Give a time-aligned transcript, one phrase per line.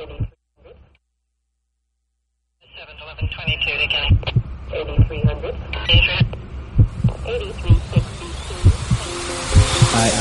[0.00, 0.06] I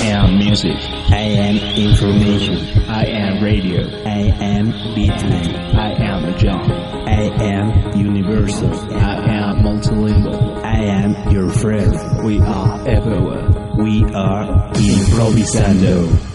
[0.04, 0.76] am music.
[0.76, 2.58] I am information.
[2.90, 3.88] I am radio.
[4.04, 5.74] I am beatnik.
[5.76, 6.70] I am John.
[7.08, 8.74] I am universal.
[8.94, 10.62] I am multilingual.
[10.62, 12.26] I am your friend.
[12.26, 13.48] We are everywhere.
[13.78, 16.29] We are improvisando.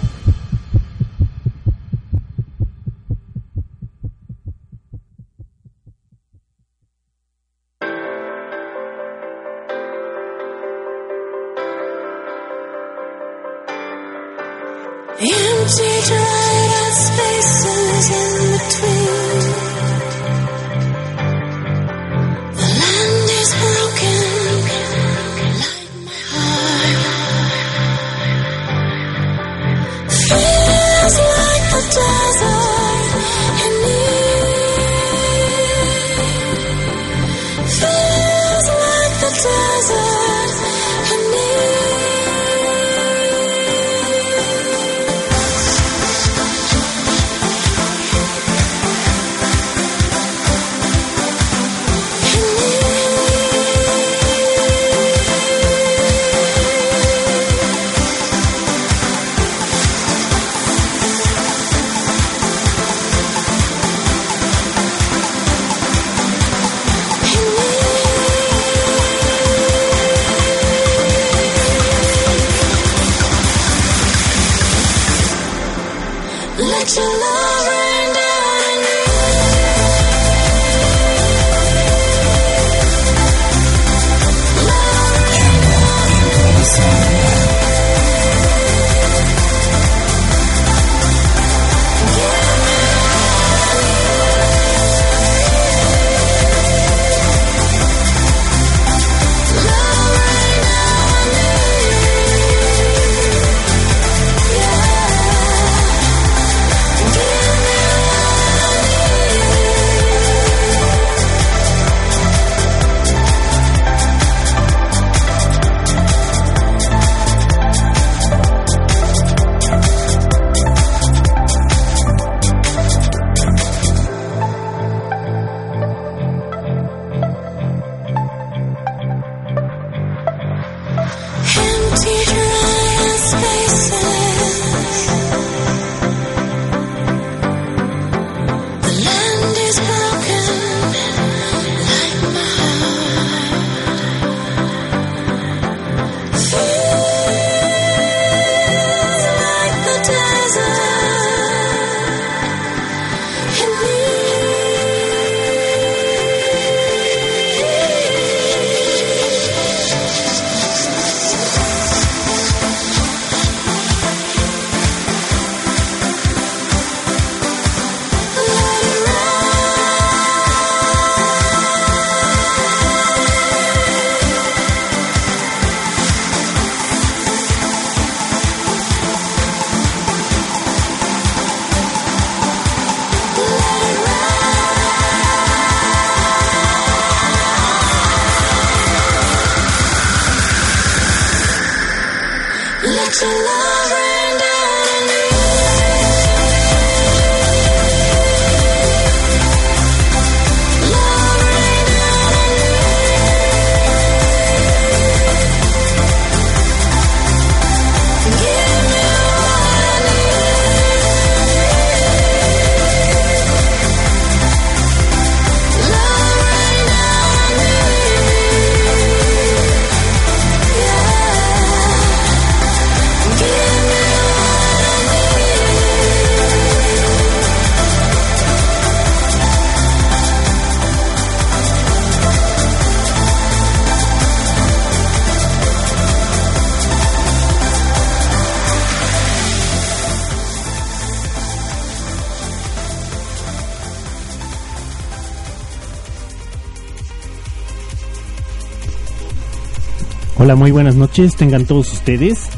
[250.57, 252.49] Muy buenas noches, tengan todos ustedes.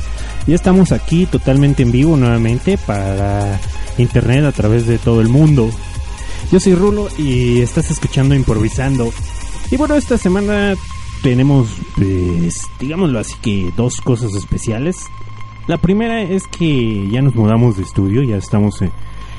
[0.47, 3.59] Ya estamos aquí totalmente en vivo nuevamente para
[3.97, 5.71] internet a través de todo el mundo.
[6.53, 9.11] Yo soy Rulo y estás escuchando Improvisando.
[9.71, 10.75] Y bueno, esta semana
[11.23, 14.99] tenemos, pues, digámoslo así que dos cosas especiales.
[15.67, 18.81] La primera es que ya nos mudamos de estudio, ya estamos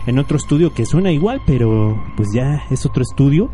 [0.08, 3.50] en otro estudio que suena igual, pero pues ya es otro estudio.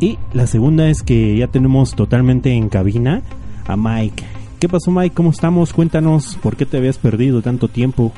[0.00, 3.22] Y la segunda es que ya tenemos totalmente en cabina
[3.66, 4.35] a Mike.
[4.58, 5.14] ¿Qué pasó Mike?
[5.14, 5.74] ¿Cómo estamos?
[5.74, 8.12] Cuéntanos, ¿por qué te habías perdido tanto tiempo?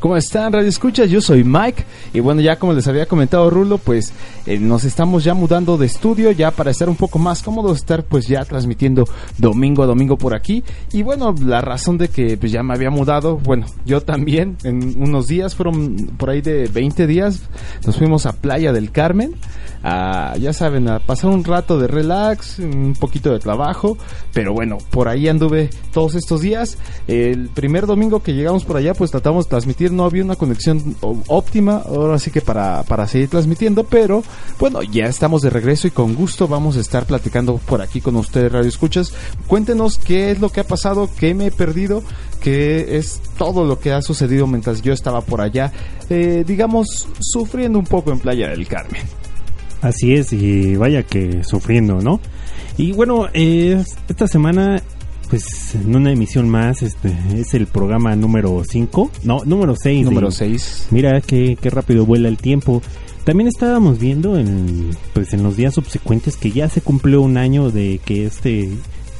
[0.00, 1.08] ¿Cómo están, Radio Escuchas?
[1.08, 1.84] Yo soy Mike
[2.14, 4.12] y bueno, ya como les había comentado Rulo, pues
[4.46, 8.04] eh, nos estamos ya mudando de estudio ya para estar un poco más cómodos, estar
[8.04, 9.08] pues ya transmitiendo
[9.38, 12.90] domingo a domingo por aquí y bueno, la razón de que pues ya me había
[12.90, 17.42] mudado, bueno, yo también en unos días, fueron por ahí de 20 días,
[17.84, 19.34] nos fuimos a Playa del Carmen,
[19.82, 23.96] a, ya saben, a pasar un rato de relax, un poquito de trabajo,
[24.32, 28.94] pero bueno, por ahí anduve todos estos días, el primer domingo que llegamos por allá
[28.94, 33.28] pues tratamos de transmitir no había una conexión óptima, ahora sí que para, para seguir
[33.28, 34.22] transmitiendo, pero
[34.58, 38.16] bueno, ya estamos de regreso y con gusto vamos a estar platicando por aquí con
[38.16, 39.12] ustedes, Radio Escuchas.
[39.46, 42.02] Cuéntenos qué es lo que ha pasado, qué me he perdido,
[42.40, 45.72] qué es todo lo que ha sucedido mientras yo estaba por allá,
[46.10, 49.02] eh, digamos, sufriendo un poco en Playa del Carmen.
[49.80, 52.20] Así es, y vaya que sufriendo, ¿no?
[52.76, 54.82] Y bueno, eh, esta semana,
[55.30, 60.04] pues en una emisión más, este es el programa número 5, no, número 6.
[60.04, 60.88] Número 6.
[60.90, 62.82] Mira qué, qué rápido vuela el tiempo.
[63.24, 67.70] También estábamos viendo en, pues en los días subsecuentes que ya se cumplió un año
[67.70, 68.70] de que este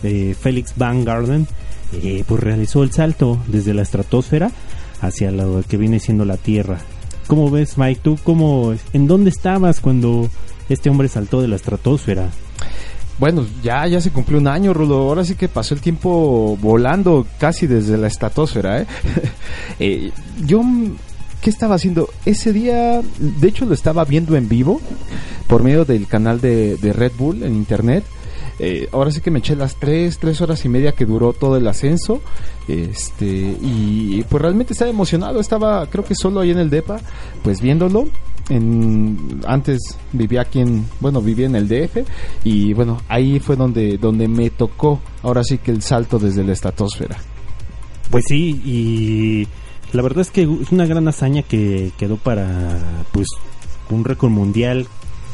[0.03, 1.47] eh, Félix Van Garden
[1.93, 4.51] eh, pues realizó el salto desde la estratosfera
[5.01, 6.79] hacia lo que viene siendo la Tierra.
[7.29, 8.01] ¿Cómo ves, Mike?
[8.03, 10.31] ¿Tú cómo, en dónde estabas cuando
[10.71, 12.31] este hombre saltó de la estratosfera?
[13.19, 14.97] Bueno, ya, ya se cumplió un año, Rulo.
[14.97, 18.87] Ahora sí que pasó el tiempo volando casi desde la estratosfera, ¿eh?
[19.79, 20.11] Eh,
[20.47, 20.63] yo,
[21.43, 22.09] ¿qué estaba haciendo?
[22.25, 24.81] Ese día, de hecho, lo estaba viendo en vivo
[25.47, 28.05] por medio del canal de, de Red Bull en internet.
[28.59, 31.57] Eh, ahora sí que me eché las tres, tres horas y media que duró todo
[31.57, 32.23] el ascenso.
[32.69, 35.41] Este, y pues realmente estaba emocionado.
[35.41, 37.01] Estaba, creo que solo ahí en el DEPA,
[37.43, 38.09] pues viéndolo.
[38.51, 39.79] En, antes
[40.13, 42.07] vivía aquí en, bueno, vivía en el DF.
[42.45, 46.53] Y bueno, ahí fue donde, donde me tocó, ahora sí que el salto desde la
[46.53, 47.17] estratosfera.
[48.11, 49.49] Pues sí, y
[49.93, 52.79] la verdad es que es una gran hazaña que quedó para
[53.13, 53.27] pues
[53.91, 54.87] un récord mundial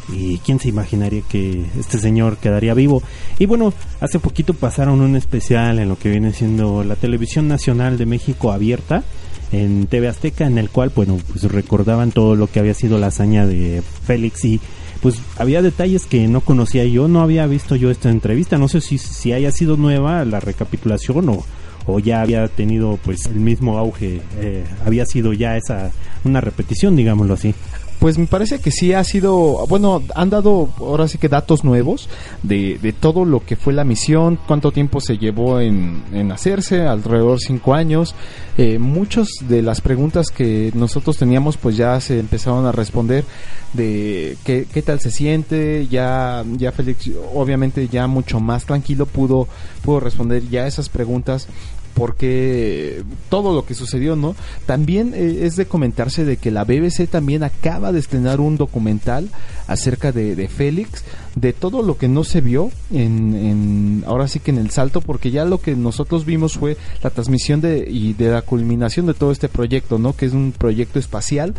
[0.08, 3.02] y quién se imaginaría que este señor quedaría vivo.
[3.38, 7.98] Y bueno, hace poquito pasaron un especial en lo que viene siendo la televisión nacional
[7.98, 9.04] de México abierta
[9.52, 13.08] en TV Azteca en el cual bueno, pues recordaban todo lo que había sido la
[13.08, 14.60] hazaña de Félix y
[15.00, 18.80] pues había detalles que no conocía yo, no había visto yo esta entrevista, no sé
[18.80, 21.44] si, si haya sido nueva la recapitulación o,
[21.86, 25.90] o ya había tenido pues el mismo auge, eh, había sido ya esa
[26.24, 27.54] una repetición, digámoslo así.
[27.98, 32.08] Pues me parece que sí ha sido, bueno, han dado ahora sí que datos nuevos
[32.42, 36.82] de, de todo lo que fue la misión, cuánto tiempo se llevó en, en hacerse,
[36.82, 38.14] alrededor de cinco años.
[38.56, 43.24] Eh, muchas de las preguntas que nosotros teníamos pues ya se empezaron a responder
[43.72, 49.48] de qué, qué tal se siente, ya, ya Félix obviamente ya mucho más tranquilo pudo,
[49.82, 51.48] pudo responder ya esas preguntas
[51.94, 54.34] porque todo lo que sucedió, ¿no?
[54.66, 59.30] También eh, es de comentarse de que la BBC también acaba de estrenar un documental
[59.66, 61.04] acerca de, Félix,
[61.36, 65.00] de todo lo que no se vio en, en, ahora sí que en el salto,
[65.00, 69.14] porque ya lo que nosotros vimos fue la transmisión de, y de la culminación de
[69.14, 70.14] todo este proyecto, ¿no?
[70.14, 71.54] Que es un proyecto espacial,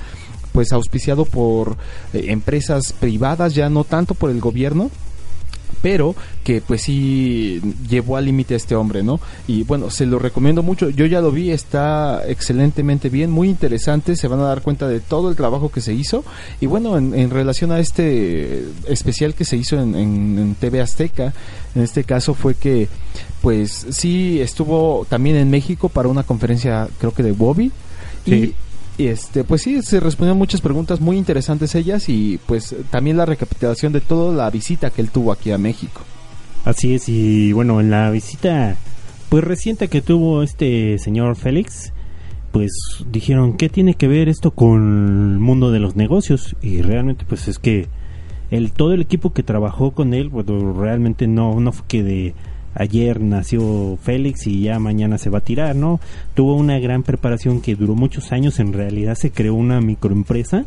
[0.51, 1.77] pues auspiciado por
[2.13, 4.91] eh, empresas privadas, ya no tanto por el gobierno,
[5.85, 9.19] pero que pues sí llevó al límite a este hombre, ¿no?
[9.47, 14.15] Y bueno, se lo recomiendo mucho, yo ya lo vi, está excelentemente bien, muy interesante,
[14.15, 16.23] se van a dar cuenta de todo el trabajo que se hizo
[16.59, 20.81] y bueno, en, en relación a este especial que se hizo en, en, en TV
[20.81, 21.35] Azteca,
[21.75, 22.87] en este caso fue que
[23.43, 27.71] pues sí estuvo también en México para una conferencia creo que de Bobby
[28.25, 28.55] Sí.
[28.97, 33.25] Y este, pues sí, se respondieron muchas preguntas muy interesantes ellas y pues también la
[33.25, 36.01] recapitulación de toda la visita que él tuvo aquí a México.
[36.63, 38.75] Así es, y bueno, en la visita
[39.29, 41.91] pues reciente que tuvo este señor Félix,
[42.51, 42.71] pues
[43.11, 46.55] dijeron, ¿qué tiene que ver esto con el mundo de los negocios?
[46.61, 47.87] Y realmente pues es que
[48.49, 52.33] el todo el equipo que trabajó con él, bueno, realmente no no fue que de
[52.75, 55.99] ayer nació Félix y ya mañana se va a tirar, ¿no?
[56.35, 60.65] Tuvo una gran preparación que duró muchos años, en realidad se creó una microempresa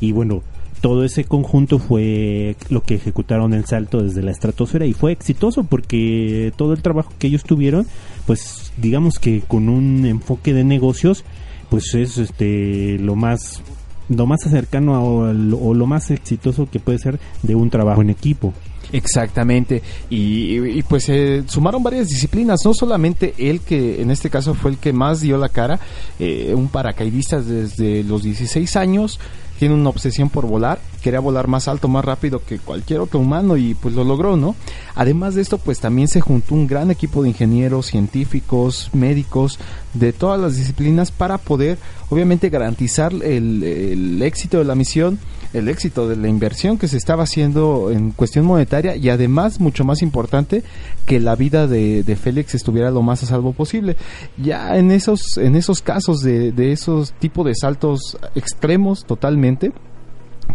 [0.00, 0.42] y bueno,
[0.80, 5.64] todo ese conjunto fue lo que ejecutaron el salto desde la estratosfera y fue exitoso
[5.64, 7.86] porque todo el trabajo que ellos tuvieron,
[8.26, 11.24] pues digamos que con un enfoque de negocios,
[11.68, 13.62] pues es este lo más
[14.08, 17.70] lo más cercano a- o, lo- o lo más exitoso que puede ser de un
[17.70, 18.52] trabajo en equipo.
[18.92, 24.54] Exactamente, y, y, pues eh, sumaron varias disciplinas, no solamente él que en este caso
[24.54, 25.78] fue el que más dio la cara,
[26.18, 29.20] eh, un paracaidista desde los 16 años,
[29.60, 33.58] tiene una obsesión por volar, quería volar más alto, más rápido que cualquier otro humano
[33.58, 34.56] y pues lo logró, ¿no?
[34.94, 39.58] Además de esto, pues también se juntó un gran equipo de ingenieros, científicos, médicos,
[39.92, 41.76] de todas las disciplinas para poder,
[42.08, 45.18] obviamente, garantizar el, el éxito de la misión,
[45.52, 49.84] el éxito de la inversión que se estaba haciendo en cuestión monetaria y además, mucho
[49.84, 50.62] más importante,
[51.06, 53.96] que la vida de, Félix estuviera lo más a salvo posible.
[54.36, 59.72] Ya en esos, en esos casos de, de esos tipos de saltos extremos totalmente,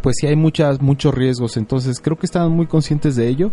[0.02, 3.52] pues sí hay muchas muchos riesgos entonces creo que estaban muy conscientes de ello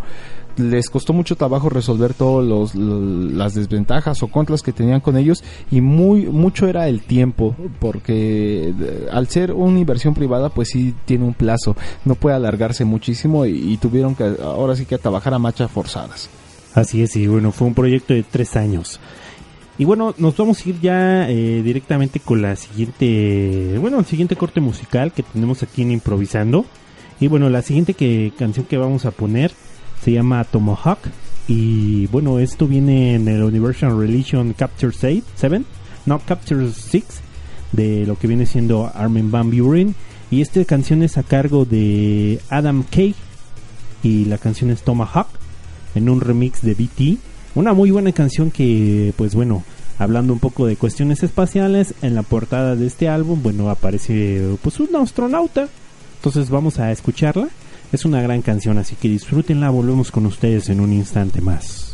[0.57, 5.81] les costó mucho trabajo resolver todas las desventajas o contras que tenían con ellos y
[5.81, 8.75] muy mucho era el tiempo porque
[9.11, 13.73] al ser una inversión privada pues sí tiene un plazo no puede alargarse muchísimo y,
[13.73, 16.29] y tuvieron que ahora sí que trabajar a marchas forzadas
[16.75, 18.99] Así es, y bueno, fue un proyecto de tres años.
[19.79, 24.37] Y bueno, nos vamos a ir ya eh, directamente con la siguiente, bueno, el siguiente
[24.37, 26.65] corte musical que tenemos aquí en Improvisando.
[27.21, 29.53] Y bueno, la siguiente que, canción que vamos a poner
[30.03, 30.99] se llama Tomahawk.
[31.49, 35.63] Y bueno, esto viene en el Universal Religion Capture 7,
[36.07, 37.05] no, Capture 6,
[37.73, 39.95] de lo que viene siendo Armin Van Buren.
[40.31, 43.15] Y esta canción es a cargo de Adam Kay.
[44.03, 45.29] Y la canción es Tomahawk
[45.95, 47.19] en un remix de BT.
[47.55, 49.63] Una muy buena canción que, pues bueno,
[49.99, 54.81] hablando un poco de cuestiones espaciales, en la portada de este álbum, bueno, aparece pues
[54.81, 55.69] un astronauta.
[56.17, 57.49] Entonces vamos a escucharla.
[57.93, 59.69] Es una gran canción, así que disfrútenla.
[59.69, 61.92] Volvemos con ustedes en un instante más.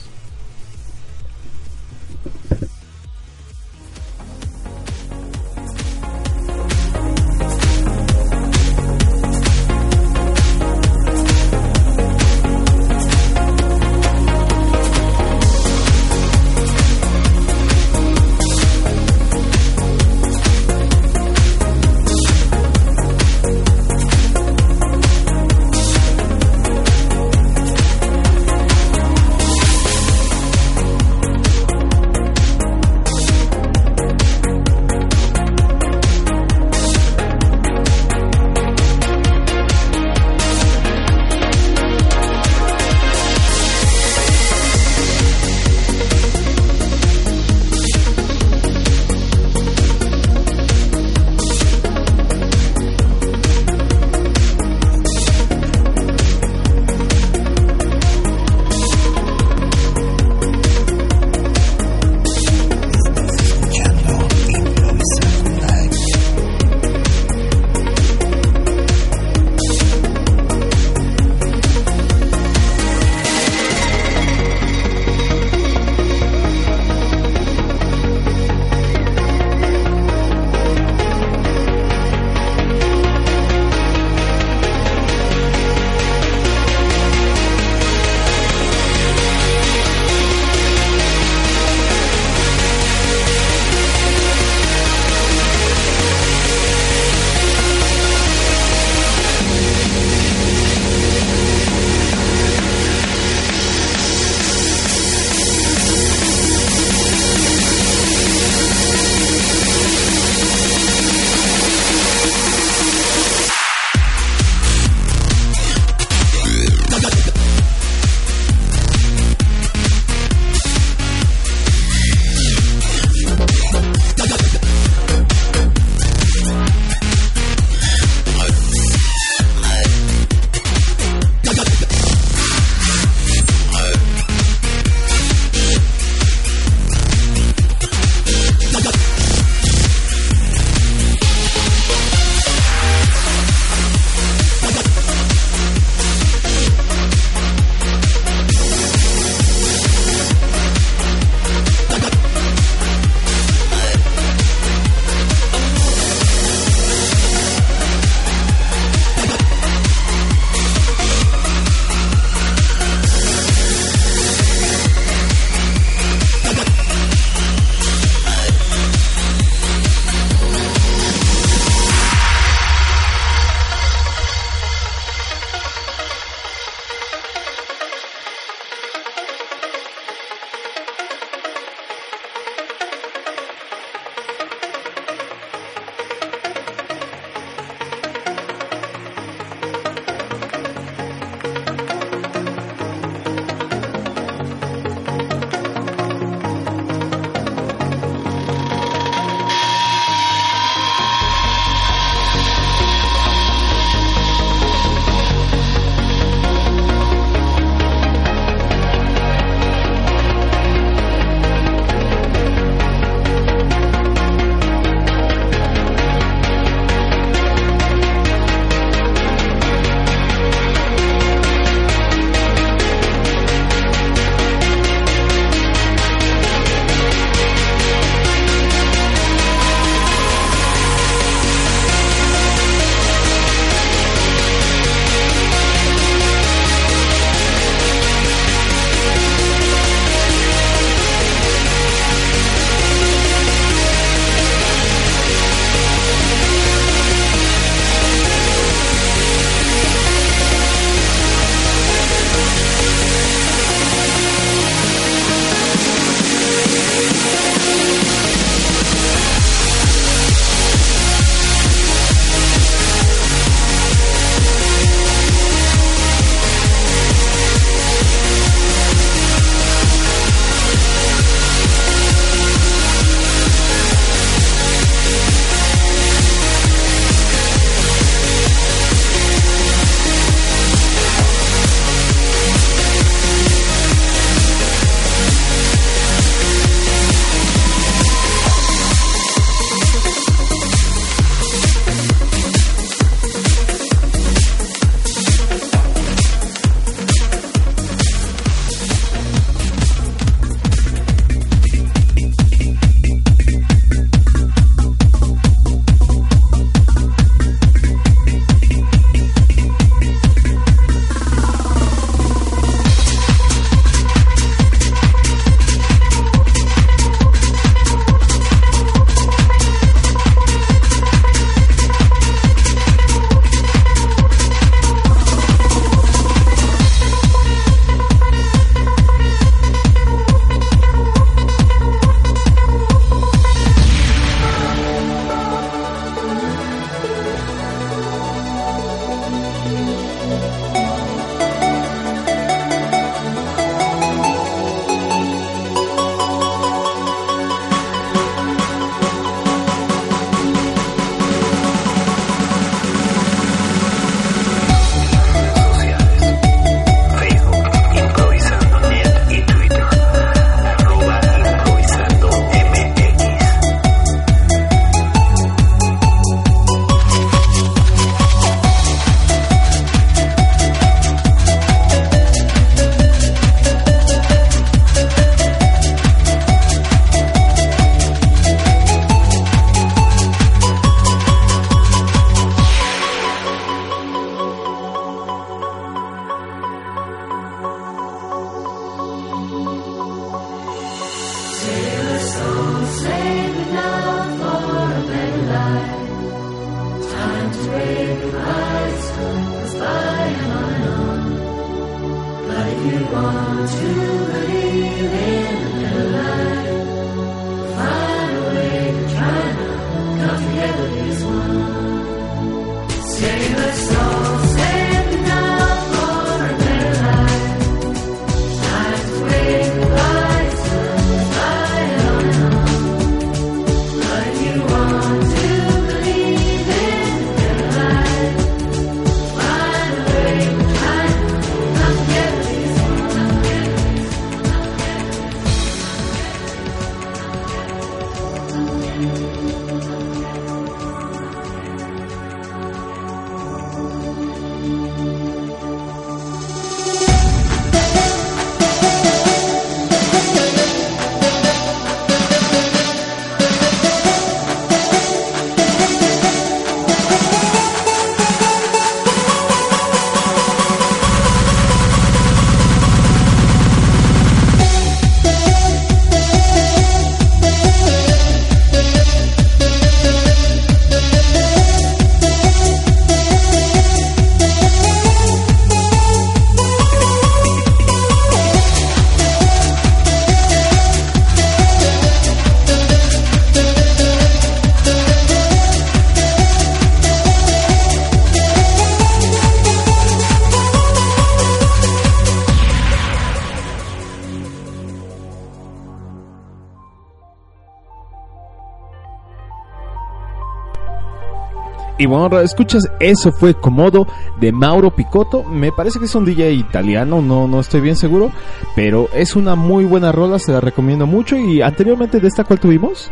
[502.08, 504.06] Bueno, escuchas, eso fue Comodo
[504.40, 505.44] de Mauro Picotto.
[505.44, 508.30] Me parece que es un DJ italiano, no, no estoy bien seguro.
[508.74, 511.36] Pero es una muy buena rola, se la recomiendo mucho.
[511.36, 513.10] Y anteriormente de esta, ¿cuál tuvimos?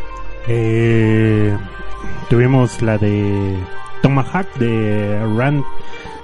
[0.48, 1.56] Eh,
[2.30, 3.56] tuvimos la de
[4.02, 5.62] Tomahawk de Rand.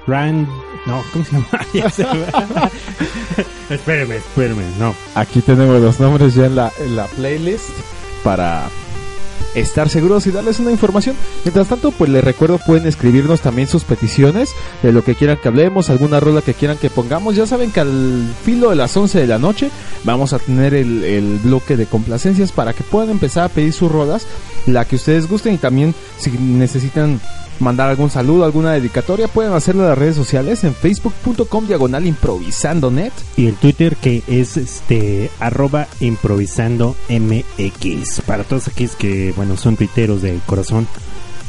[0.06, 0.48] Rand.
[0.86, 1.46] No, ¿cómo se llama?
[1.74, 2.10] Ya se me-
[3.74, 4.94] espéreme, espéreme, no.
[5.14, 7.68] Aquí tenemos los nombres ya en la, en la playlist
[8.24, 8.64] para
[9.54, 11.16] estar seguros y darles una información.
[11.44, 14.50] Mientras tanto, pues les recuerdo, pueden escribirnos también sus peticiones
[14.82, 17.36] de lo que quieran que hablemos, alguna rola que quieran que pongamos.
[17.36, 19.70] Ya saben que al filo de las 11 de la noche
[20.04, 24.26] vamos a tener el, bloque de complacencias para que puedan empezar a pedir sus rolas,
[24.66, 27.20] la que ustedes gusten y también si necesitan
[27.62, 32.90] mandar algún saludo, alguna dedicatoria, pueden hacerlo en las redes sociales en facebook.com diagonal improvisando
[32.90, 38.22] net Y el Twitter que es este arroba improvisando MX.
[38.22, 40.86] Para todos aquellos que, bueno, son tuiteros de corazón.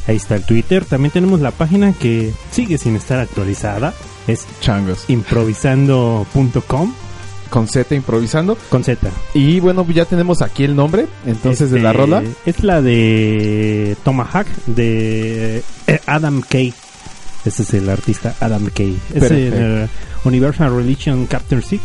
[0.08, 0.86] Ahí está el Twitter.
[0.86, 3.94] También tenemos la página que sigue sin estar actualizada.
[4.28, 5.06] Es changos.
[5.08, 6.94] improvisando.com
[7.54, 8.58] Con Z improvisando.
[8.70, 9.10] con Z.
[9.36, 12.24] Y bueno, ya tenemos aquí el nombre, entonces de la Este, rola.
[12.48, 16.74] Es la de Tomahawk de eh, Adam Kay.
[17.46, 18.98] Ese es el artista Adam Kay.
[19.14, 19.56] Es Perfecto.
[19.58, 19.88] el eh,
[20.24, 21.82] Universal Religion Captain 6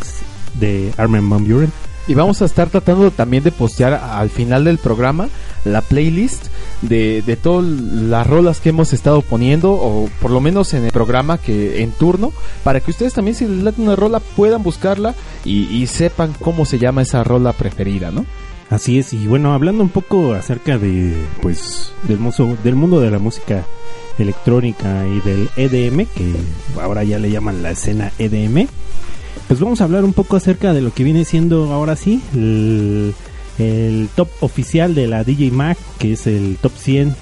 [0.59, 1.71] de Armin Van Buren.
[2.09, 5.29] Y vamos a estar tratando también de postear al final del programa
[5.63, 6.47] la playlist
[6.81, 10.91] de, de todas las rolas que hemos estado poniendo, o por lo menos en el
[10.91, 15.13] programa que en turno, para que ustedes también si les late una rola puedan buscarla
[15.45, 18.25] y, sepan cómo se llama esa rola preferida, ¿no?
[18.71, 23.11] Así es, y bueno, hablando un poco acerca de, pues, del, muso- del mundo de
[23.11, 23.65] la música
[24.17, 26.33] electrónica y del EDM, que
[26.81, 28.67] ahora ya le llaman la escena EDM,
[29.49, 33.13] pues vamos a hablar un poco acerca de lo que viene siendo ahora sí el,
[34.15, 37.15] top oficial de la DJ Mag, que es el top 100.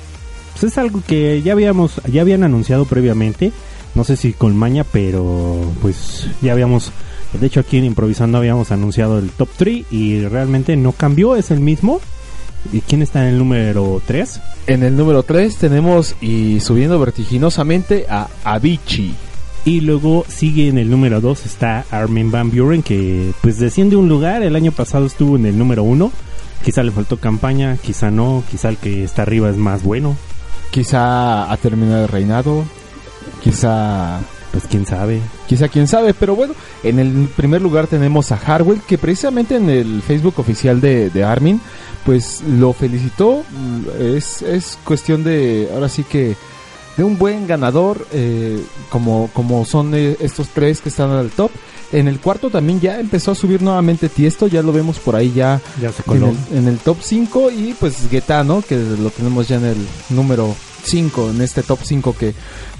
[0.52, 3.54] Pues es algo que ya habíamos, ya habían anunciado previamente,
[3.96, 6.92] no sé si con maña, pero pues ya habíamos
[7.32, 11.50] de hecho, aquí en Improvisando habíamos anunciado el top 3 y realmente no cambió, es
[11.50, 12.02] el mismo.
[12.74, 14.42] ¿Y quién está en el número 3?
[14.68, 19.16] En el número 3 tenemos y subiendo vertiginosamente a Avicii.
[19.68, 24.08] Y luego sigue en el número 2 está Armin Van Buren, que pues desciende un
[24.08, 24.42] lugar.
[24.42, 26.10] El año pasado estuvo en el número 1.
[26.64, 28.46] Quizá le faltó campaña, quizá no.
[28.50, 30.16] Quizá el que está arriba es más bueno.
[30.72, 32.64] Quizá ha terminado el reinado,
[33.44, 35.20] quizá Pues quién sabe.
[35.50, 39.70] Quizá quién sabe, pero bueno, en el primer lugar tenemos a Harwell, que precisamente en
[39.70, 41.60] el Facebook oficial de, de Armin,
[42.06, 43.44] pues lo felicitó.
[44.00, 46.38] Es, es cuestión de, ahora sí que,
[46.98, 51.52] de un buen ganador, eh, como, como son eh, estos tres que están al top.
[51.94, 55.32] En el cuarto también ya empezó a subir nuevamente Tiesto, ya lo vemos por ahí
[55.34, 56.34] ya Ya se en coló.
[56.52, 58.62] el, en el top 5 y pues Guetta, ¿no?
[58.62, 59.78] Que lo tenemos ya en el
[60.10, 62.34] número 5 en este top 5 que,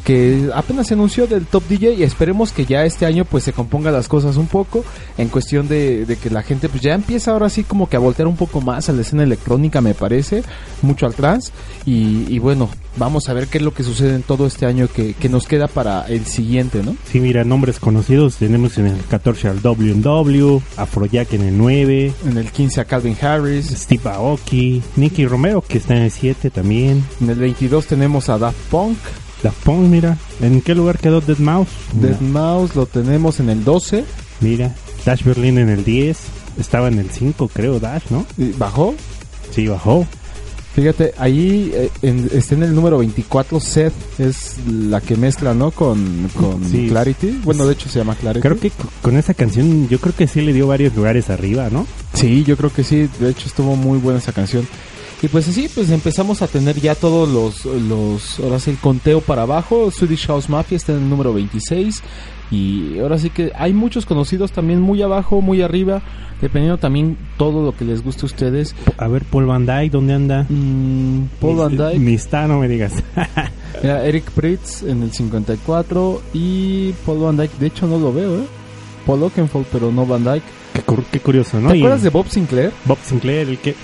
[0.08, 3.52] que apenas se anunció del top DJ y esperemos que ya este año pues se
[3.52, 4.86] componga las cosas un poco
[5.18, 8.00] en cuestión de, de que la gente pues ya empieza ahora sí como que a
[8.00, 10.44] voltear un poco más a la escena electrónica me parece,
[10.82, 11.52] mucho al trans
[11.86, 14.88] y, y bueno, vamos a ver qué es lo que sucede en todo este año
[14.88, 16.96] que, que nos queda para el siguiente, ¿no?
[17.12, 18.38] Sí, mira, nombres conocidos.
[18.38, 23.18] Tenemos en el 14 al W&W, Afrojack en el 9, En el 15 a Calvin
[23.22, 27.04] Harris, Steve Aoki, Nicky Romero, que está en el 7 también.
[27.20, 28.98] en el 22 tenemos a Daft Punk,
[29.44, 30.18] Daft Punk, mira.
[30.42, 31.70] ¿En qué lugar quedó Dead Mouse?
[31.94, 34.04] Dead Mouse lo tenemos en el 12,
[34.42, 34.74] mira.
[35.06, 36.18] Dash Berlin en el 10.
[36.60, 38.26] Estaba en el 5, creo, Dash, ¿no?
[38.58, 38.96] bajó.
[39.52, 40.06] Sí, bajó.
[40.76, 45.72] Fíjate, ahí eh, en- está en el número 24, Seth es la que mezcla, ¿no?
[45.72, 46.88] Con, con Sí.
[46.90, 47.42] Clarity.
[47.44, 48.42] Bueno, de hecho se llama Clarity.
[48.48, 48.72] Creo que
[49.02, 51.88] con esa canción, yo creo que sí le dio varios lugares arriba, ¿no?
[52.14, 53.10] Sí, yo creo que sí.
[53.20, 54.68] De hecho estuvo muy buena esa canción.
[55.22, 59.22] Y pues así, pues empezamos a tener ya todos los, los, ahora sí el conteo
[59.22, 59.90] para abajo.
[59.90, 62.04] Swedish House Mafia está en el número 26.
[62.52, 66.02] Y ahora sí que hay muchos conocidos también muy abajo, muy arriba.
[66.40, 68.76] Dependiendo también todo lo que les guste a ustedes.
[68.98, 70.46] A ver, Paul Van Dyke, ¿dónde anda?
[70.48, 72.00] Mm, Paul Van Dyke.
[72.00, 72.94] Ni está, no me digas.
[73.82, 78.38] Mira, Eric Pritz en el 54 y Paul Van Dyke, de hecho no lo veo,
[78.38, 78.46] ¿eh?
[79.08, 80.46] Paul Oakenfold, pero no Van Dyke.
[80.74, 81.72] qué, qué curioso, ¿no?
[81.72, 82.72] ¿Te acuerdas de Bob Sinclair?
[82.86, 83.76] Bob Sinclair, el que...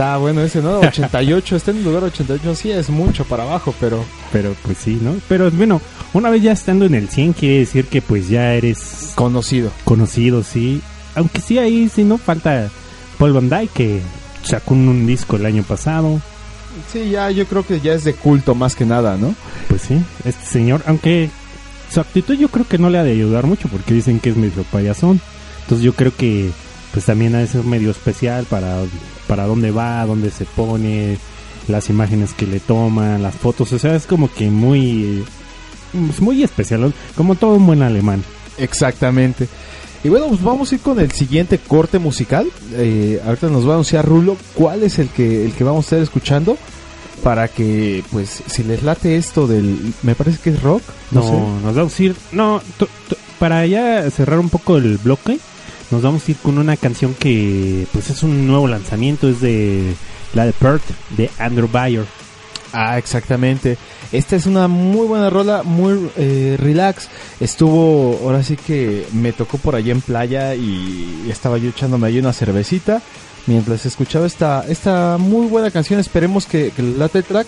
[0.00, 0.78] Está bueno ese, ¿no?
[0.78, 4.98] 88, está en el lugar 88, sí es mucho para abajo, pero Pero pues sí,
[4.98, 5.14] ¿no?
[5.28, 5.82] Pero bueno,
[6.14, 9.70] una vez ya estando en el 100 quiere decir que pues ya eres conocido.
[9.84, 10.80] conocido, sí.
[11.14, 12.70] Aunque sí ahí sí no falta
[13.18, 14.00] Paul Van Dyke que
[14.42, 16.18] sacó un, un disco el año pasado.
[16.90, 19.34] Sí, ya yo creo que ya es de culto más que nada, ¿no?
[19.68, 21.28] Pues sí, este señor, aunque
[21.92, 24.36] su actitud yo creo que no le ha de ayudar mucho porque dicen que es
[24.38, 25.20] medio payasón.
[25.64, 26.52] Entonces yo creo que
[26.90, 28.80] pues también ha de ser medio especial para,
[29.30, 31.16] para dónde va, dónde se pone,
[31.68, 33.72] las imágenes que le toman, las fotos.
[33.72, 35.24] O sea, es como que muy,
[36.10, 38.24] es muy especial, como todo un buen alemán.
[38.58, 39.46] Exactamente.
[40.02, 42.48] Y bueno, pues vamos a ir con el siguiente corte musical.
[42.72, 45.86] Eh, ahorita nos va a anunciar Rulo cuál es el que, el que vamos a
[45.86, 46.58] estar escuchando.
[47.22, 49.92] Para que, pues, si les late esto del...
[50.02, 50.82] Me parece que es rock.
[51.12, 51.64] No, No, sé.
[51.66, 52.16] nos vamos a ir.
[52.32, 52.62] No,
[53.38, 55.38] para ya cerrar un poco el bloque,
[55.90, 59.28] nos vamos a ir con una canción que, pues, es un nuevo lanzamiento.
[59.28, 59.94] Es de
[60.34, 60.84] la de Perth
[61.16, 62.04] de Andrew Bayer.
[62.72, 63.76] Ah, exactamente.
[64.12, 67.08] Esta es una muy buena rola, muy eh, relax.
[67.40, 72.18] Estuvo, ahora sí que me tocó por allá en playa y estaba yo echándome ahí
[72.18, 73.02] una cervecita
[73.46, 75.98] mientras escuchaba esta, esta muy buena canción.
[75.98, 77.46] Esperemos que, que les late el track.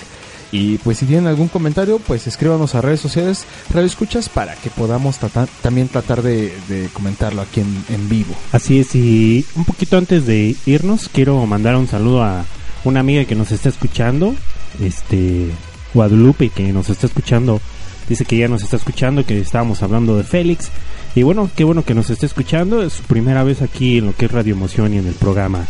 [0.52, 4.68] Y pues si tienen algún comentario, pues escríbanos a redes sociales, Radio Escuchas, para que
[4.68, 5.16] podamos
[5.62, 8.34] también tratar de, de comentarlo aquí en, en vivo.
[8.52, 12.44] Así es, y un poquito antes de irnos, quiero mandar un saludo a
[12.84, 14.34] una amiga que nos está escuchando,
[14.80, 15.48] este
[15.94, 17.60] Guadalupe, que nos está escuchando.
[18.08, 20.70] Dice que ya nos está escuchando, que estábamos hablando de Félix.
[21.14, 22.82] Y bueno, qué bueno que nos esté escuchando.
[22.82, 25.66] Es su primera vez aquí en lo que es Radio Emoción y en el programa.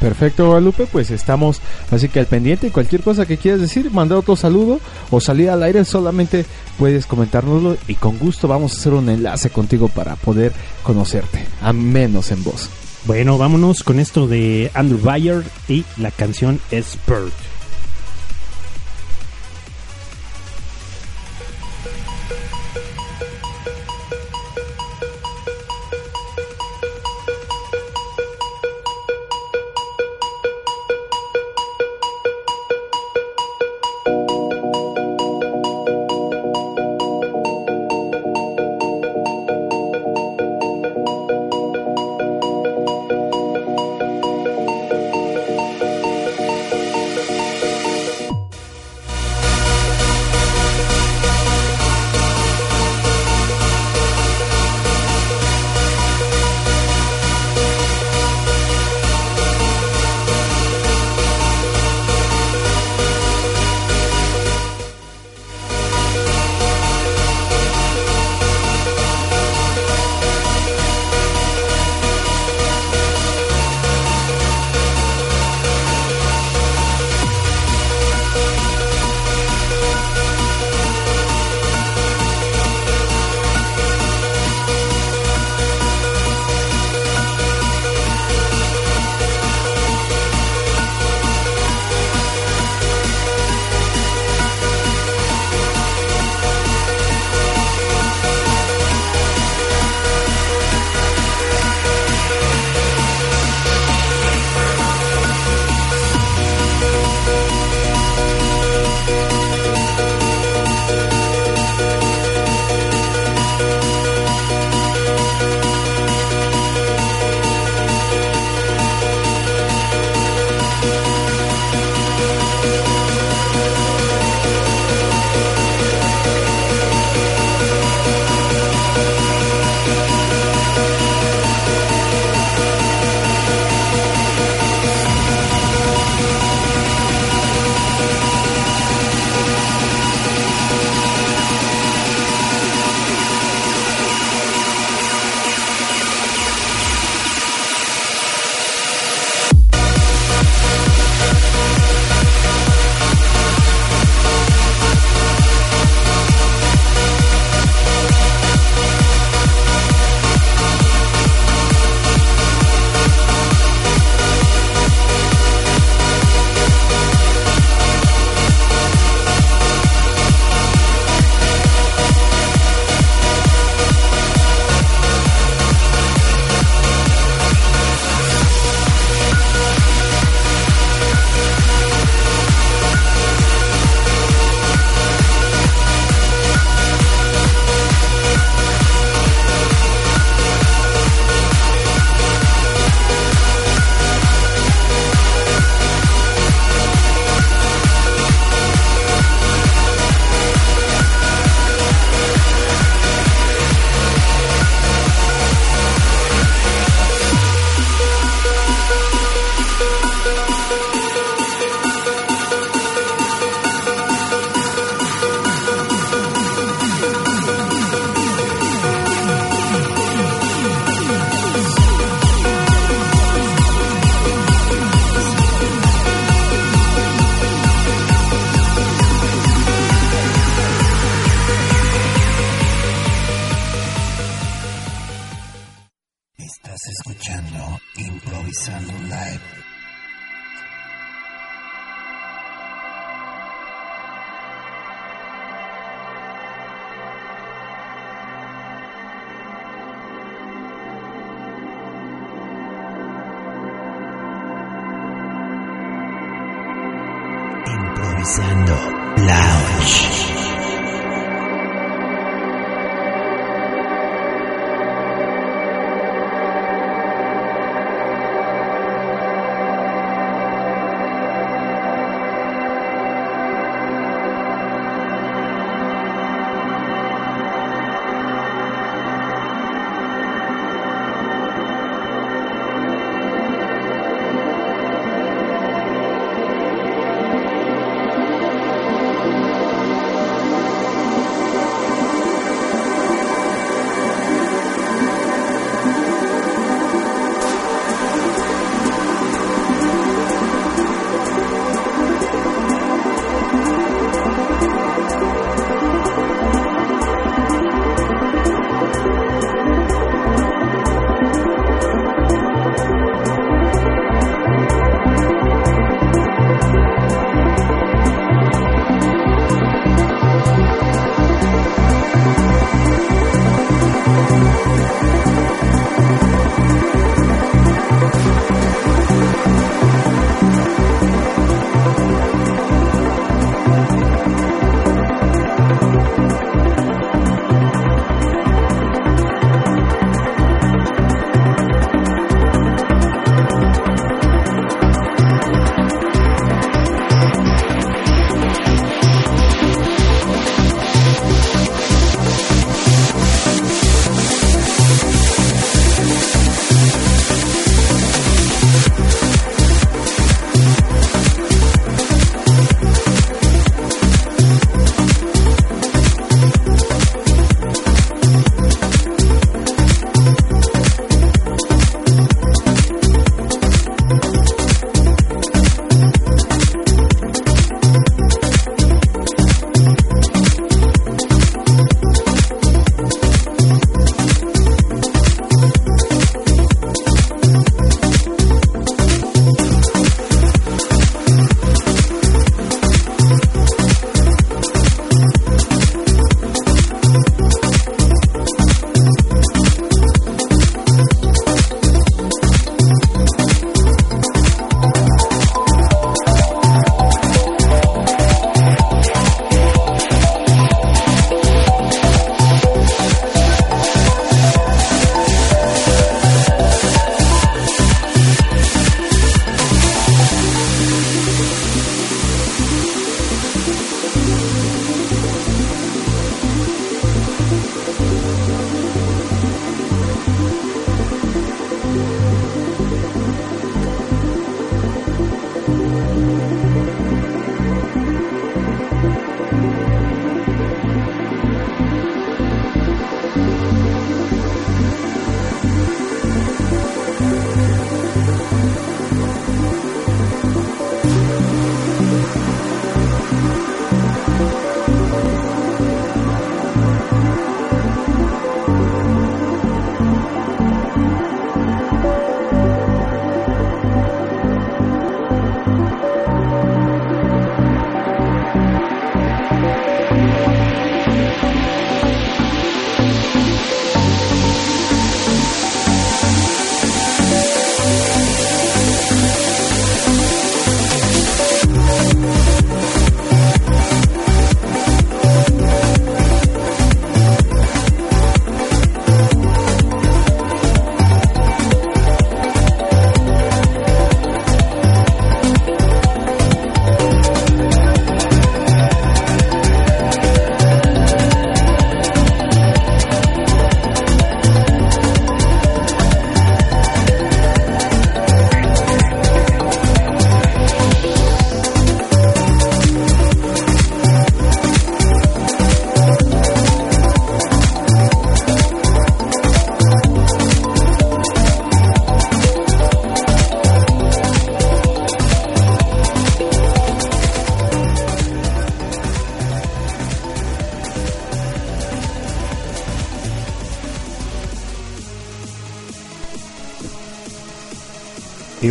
[0.00, 4.36] Perfecto, Guadalupe, pues estamos así que al pendiente cualquier cosa que quieras decir, mandar otro
[4.36, 4.80] saludo
[5.10, 6.44] o salir al aire, solamente
[6.78, 10.52] puedes comentárnoslo y con gusto vamos a hacer un enlace contigo para poder
[10.82, 12.68] conocerte, a menos en voz.
[13.06, 16.98] Bueno, vámonos con esto de Andrew Bayer y la canción es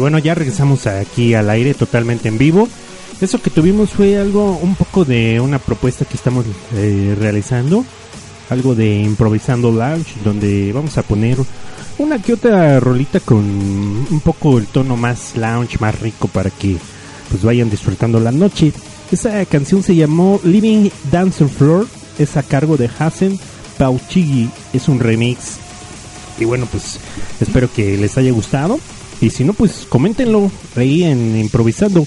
[0.04, 2.68] bueno, ya regresamos aquí al aire totalmente en vivo.
[3.22, 7.86] Eso que tuvimos fue algo, un poco de una propuesta que estamos eh, realizando.
[8.50, 11.38] Algo de improvisando lounge, donde vamos a poner
[12.00, 16.76] una que otra rolita con un poco el tono más lounge, más rico para que
[17.30, 18.74] pues vayan disfrutando la noche.
[19.10, 21.88] Esa canción se llamó Living Dancer Floor,
[22.20, 23.40] es a cargo de Hasen
[23.78, 25.60] Pauchigi, es un remix.
[26.40, 27.00] Y bueno, pues
[27.40, 28.82] espero que les haya gustado.
[29.24, 32.06] Y si no, pues coméntenlo ahí en improvisando.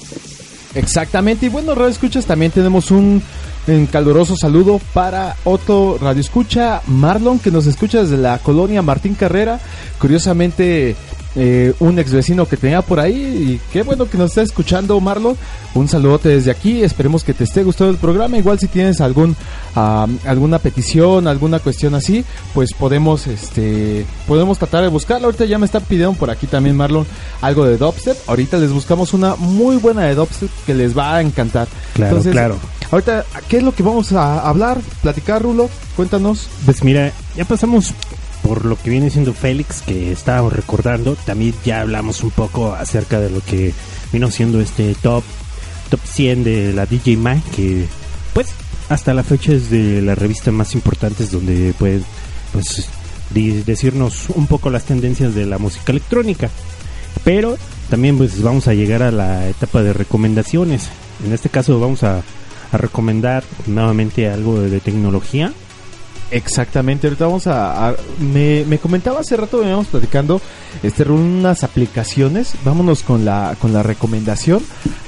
[0.74, 3.22] Exactamente, y bueno, Radio Escuchas también tenemos un,
[3.68, 9.14] un caluroso saludo para Otto Radio Escucha Marlon, que nos escucha desde la colonia Martín
[9.14, 9.58] Carrera.
[9.98, 10.94] Curiosamente,
[11.36, 14.98] eh, un ex vecino que tenía por ahí, y qué bueno que nos está escuchando,
[15.00, 15.36] Marlon.
[15.74, 18.38] Un saludote desde aquí, esperemos que te esté gustando el programa.
[18.38, 19.36] Igual si tienes algún
[19.74, 22.24] alguna petición, alguna cuestión así,
[22.54, 25.26] pues podemos este podemos tratar de buscarla.
[25.26, 27.06] Ahorita ya me está pidiendo por aquí también Marlon
[27.42, 28.16] algo de dubstep.
[28.26, 31.68] Ahorita les buscamos una muy buena de dubstep que les va a encantar.
[31.92, 32.56] Claro, claro.
[32.90, 34.78] Ahorita, ¿qué es lo que vamos a hablar?
[35.02, 35.68] Platicar, Rulo.
[35.96, 36.48] Cuéntanos.
[36.64, 37.92] Pues mira, ya pasamos
[38.46, 41.16] por lo que viene siendo Félix, que estábamos recordando.
[41.16, 43.74] También ya hablamos un poco acerca de lo que
[44.12, 45.24] vino siendo este top,
[45.90, 47.86] top 100 de la DJ Mag, que
[48.34, 48.48] pues
[48.88, 52.04] hasta la fecha es de las revistas más importantes donde pueden
[52.52, 52.88] pues
[53.30, 56.48] decirnos un poco las tendencias de la música electrónica.
[57.24, 57.58] Pero
[57.90, 60.88] también pues vamos a llegar a la etapa de recomendaciones.
[61.24, 62.22] En este caso vamos a,
[62.72, 65.52] recomendar nuevamente algo de tecnología.
[66.30, 67.94] Exactamente, ahorita vamos a...
[68.18, 70.40] me, me comentaba hace rato, veníamos platicando,
[70.82, 72.54] este, unas aplicaciones.
[72.64, 74.62] Vámonos con la, con la recomendación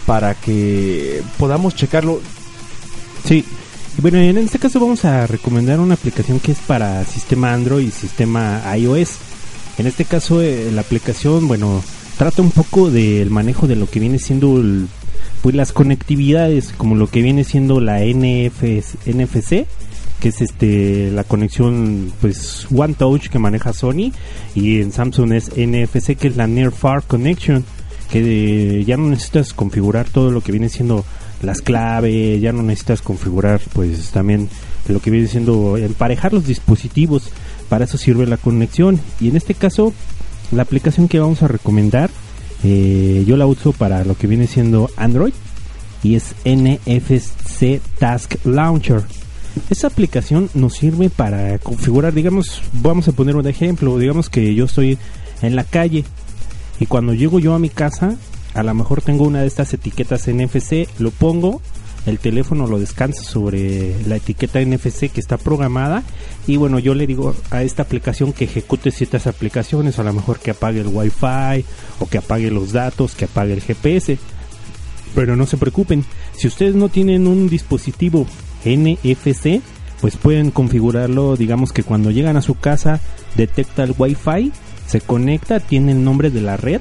[0.06, 2.20] para que podamos checarlo.
[3.24, 3.44] Sí.
[4.00, 7.90] Bueno, en este caso vamos a recomendar una aplicación que es para sistema Android y
[7.90, 9.16] sistema iOS.
[9.76, 11.82] En este caso eh, la aplicación, bueno,
[12.16, 14.62] trata un poco del manejo de lo que viene siendo
[15.42, 18.62] pues las conectividades, como lo que viene siendo la NF,
[19.06, 19.66] NFC,
[20.20, 24.12] que es este la conexión pues One Touch que maneja Sony
[24.54, 27.64] y en Samsung es NFC que es la Near Far Connection
[28.10, 31.04] que eh, ya no necesitas configurar todo lo que viene siendo
[31.42, 34.48] las claves, ya no necesitas configurar pues también
[34.88, 37.30] lo que viene siendo emparejar los dispositivos,
[37.68, 39.92] para eso sirve la conexión y en este caso
[40.50, 42.10] la aplicación que vamos a recomendar
[42.64, 45.34] eh, yo la uso para lo que viene siendo Android
[46.02, 49.02] y es NFC Task Launcher.
[49.70, 54.64] Esa aplicación nos sirve para configurar, digamos, vamos a poner un ejemplo, digamos que yo
[54.64, 54.98] estoy
[55.42, 56.04] en la calle
[56.80, 58.16] y cuando llego yo a mi casa,
[58.54, 61.60] a lo mejor tengo una de estas etiquetas NFC, lo pongo,
[62.06, 66.02] el teléfono lo descansa sobre la etiqueta NFC que está programada
[66.46, 70.38] y bueno, yo le digo a esta aplicación que ejecute ciertas aplicaciones, a lo mejor
[70.38, 71.64] que apague el Wi-Fi
[72.00, 74.18] o que apague los datos, que apague el GPS.
[75.14, 76.04] Pero no se preocupen,
[76.36, 78.26] si ustedes no tienen un dispositivo
[78.64, 79.60] NFC,
[80.00, 83.00] pues pueden configurarlo, digamos que cuando llegan a su casa
[83.36, 84.52] detecta el Wi-Fi,
[84.86, 86.80] se conecta, tiene el nombre de la red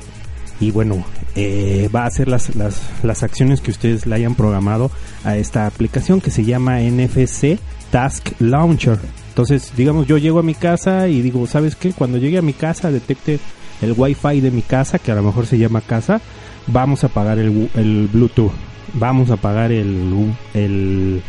[0.60, 1.04] y bueno,
[1.36, 4.90] eh, va a hacer las, las, las acciones que ustedes le hayan programado
[5.24, 7.60] a esta aplicación que se llama NFC
[7.92, 8.98] Task Launcher.
[9.30, 11.92] Entonces, digamos, yo llego a mi casa y digo, ¿sabes qué?
[11.92, 13.40] Cuando llegue a mi casa detecte
[13.82, 16.22] el Wi-Fi de mi casa, que a lo mejor se llama casa,
[16.66, 18.52] vamos a apagar el, el Bluetooth,
[18.94, 21.22] vamos a apagar el, el,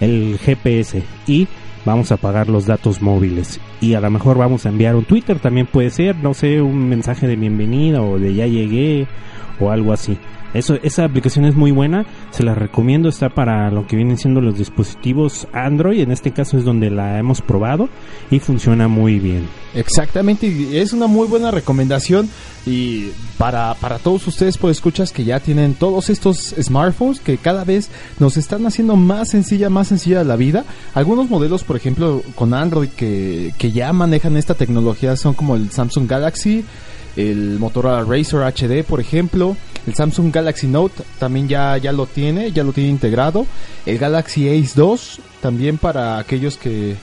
[0.00, 1.48] el GPS y
[1.84, 3.60] vamos a apagar los datos móviles.
[3.80, 6.88] Y a lo mejor vamos a enviar un Twitter también puede ser no sé un
[6.88, 9.06] mensaje de bienvenida o de ya llegué
[9.60, 10.18] o algo así
[10.54, 14.40] eso esa aplicación es muy buena se la recomiendo está para lo que vienen siendo
[14.40, 17.88] los dispositivos Android en este caso es donde la hemos probado
[18.30, 22.28] y funciona muy bien Exactamente, es una muy buena recomendación
[22.64, 27.64] y para, para todos ustedes pues escuchas que ya tienen todos estos smartphones que cada
[27.64, 27.90] vez
[28.20, 30.64] nos están haciendo más sencilla, más sencilla la vida.
[30.94, 35.70] Algunos modelos, por ejemplo, con Android que, que ya manejan esta tecnología son como el
[35.72, 36.64] Samsung Galaxy,
[37.16, 42.52] el Motorola Razr HD, por ejemplo, el Samsung Galaxy Note también ya, ya lo tiene,
[42.52, 43.46] ya lo tiene integrado,
[43.86, 46.96] el Galaxy Ace 2 también para aquellos que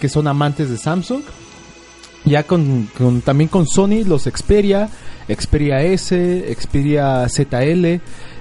[0.00, 1.22] que son amantes de Samsung.
[2.26, 2.88] Ya con,
[3.22, 4.88] también con Sony los Xperia,
[5.28, 8.00] Xperia S, Xperia ZL,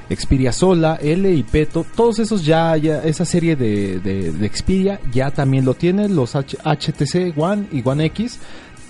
[0.09, 5.01] Xperia Sola, L y P, to- todos esos ya, ya esa serie de, de, Xperia
[5.11, 8.39] ya también lo tienen, los HTC One y One X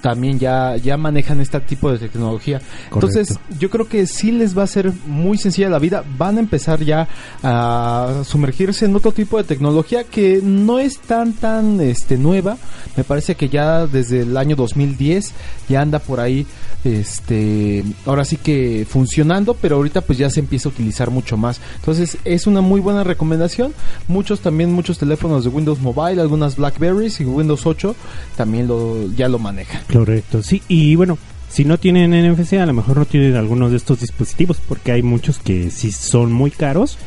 [0.04, 2.62] también ya, ya manejan este tipo de tecnología.
[2.94, 6.04] Entonces, yo creo que sí les va a ser muy sencilla la vida.
[6.18, 7.08] Van a empezar ya
[7.42, 12.58] a sumergirse en otro tipo de tecnología que no es tan, tan este, nueva.
[12.98, 15.32] Me parece que ya desde el año 2010
[15.70, 16.46] ya anda por ahí,
[16.84, 21.62] este, ahora sí que funcionando, pero ahorita pues ya se empieza a utilizar mucho más.
[21.78, 23.74] Entonces, es una muy buena recomendación.
[24.08, 27.96] Muchos también, muchos teléfonos de Windows Mobile, algunas Blackberries y Windows 8
[28.36, 29.82] también lo, ya lo manejan.
[29.92, 31.18] Correcto, sí, y bueno,
[31.50, 35.04] si no tienen NFC, a lo mejor no tienen algunos de estos dispositivos, porque hay
[35.04, 36.98] muchos que sí son muy caros,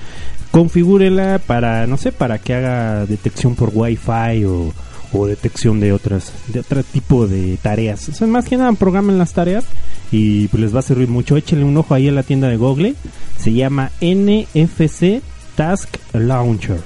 [0.52, 4.72] configúrela para, no sé, para que haga detección por Wi-Fi o,
[5.18, 8.08] o detección de otras, de otro tipo de tareas.
[8.08, 9.64] O sea, más que nada programen las tareas
[10.12, 11.36] y pues les va a servir mucho.
[11.36, 12.94] Échenle un ojo ahí a la tienda de Google.
[13.38, 15.22] Se llama NFC
[15.56, 16.80] Task Launcher.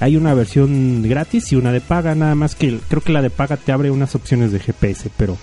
[0.00, 3.30] Hay una versión gratis y una de paga, nada más que creo que la de
[3.30, 5.38] paga te abre unas opciones de GPS, pero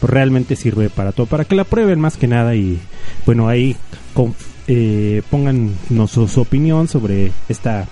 [0.00, 2.78] realmente sirve para todo, para que la prueben más que nada y
[3.26, 3.76] bueno, ahí
[4.14, 4.34] con,
[4.66, 7.86] eh, pónganos su, su opinión sobre esta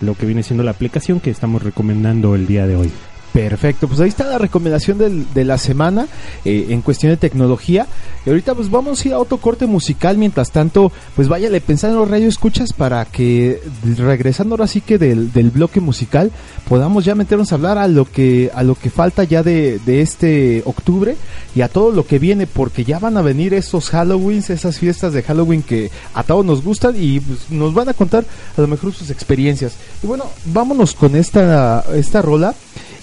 [0.00, 2.90] lo que viene siendo la aplicación que estamos recomendando el día de hoy.
[3.34, 6.06] Perfecto, pues ahí está la recomendación del- de la semana
[6.44, 7.88] eh, en cuestión de tecnología.
[8.24, 10.16] Y ahorita pues vamos a ir a otro corte musical.
[10.16, 13.60] Mientras tanto, pues váyale pensando en los radio escuchas para que
[13.98, 16.30] regresando ahora sí que del, del bloque musical
[16.68, 20.00] podamos ya meternos a hablar a lo que a lo que falta ya de, de
[20.00, 21.16] este octubre
[21.56, 25.12] y a todo lo que viene porque ya van a venir esos Halloweens, esas fiestas
[25.12, 28.24] de Halloween que a todos nos gustan y pues, nos van a contar
[28.56, 29.74] a lo mejor sus experiencias.
[30.04, 32.54] Y bueno, vámonos con esta esta rola.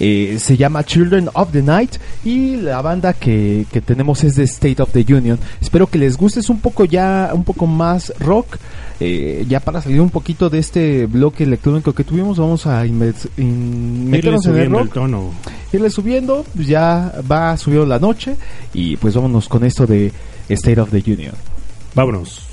[0.03, 4.45] Eh, se llama Children of the Night y la banda que, que tenemos es de
[4.45, 5.37] State of the Union.
[5.61, 8.57] Espero que les guste, es un poco ya, un poco más rock.
[8.99, 13.27] Eh, ya para salir un poquito de este bloque electrónico que tuvimos, vamos a meternos
[13.37, 15.31] en el subiendo el tono.
[15.71, 18.37] irle subiendo, pues ya va subiendo la noche
[18.73, 20.11] y pues vámonos con esto de
[20.49, 21.33] State of the Union.
[21.93, 22.50] Vámonos.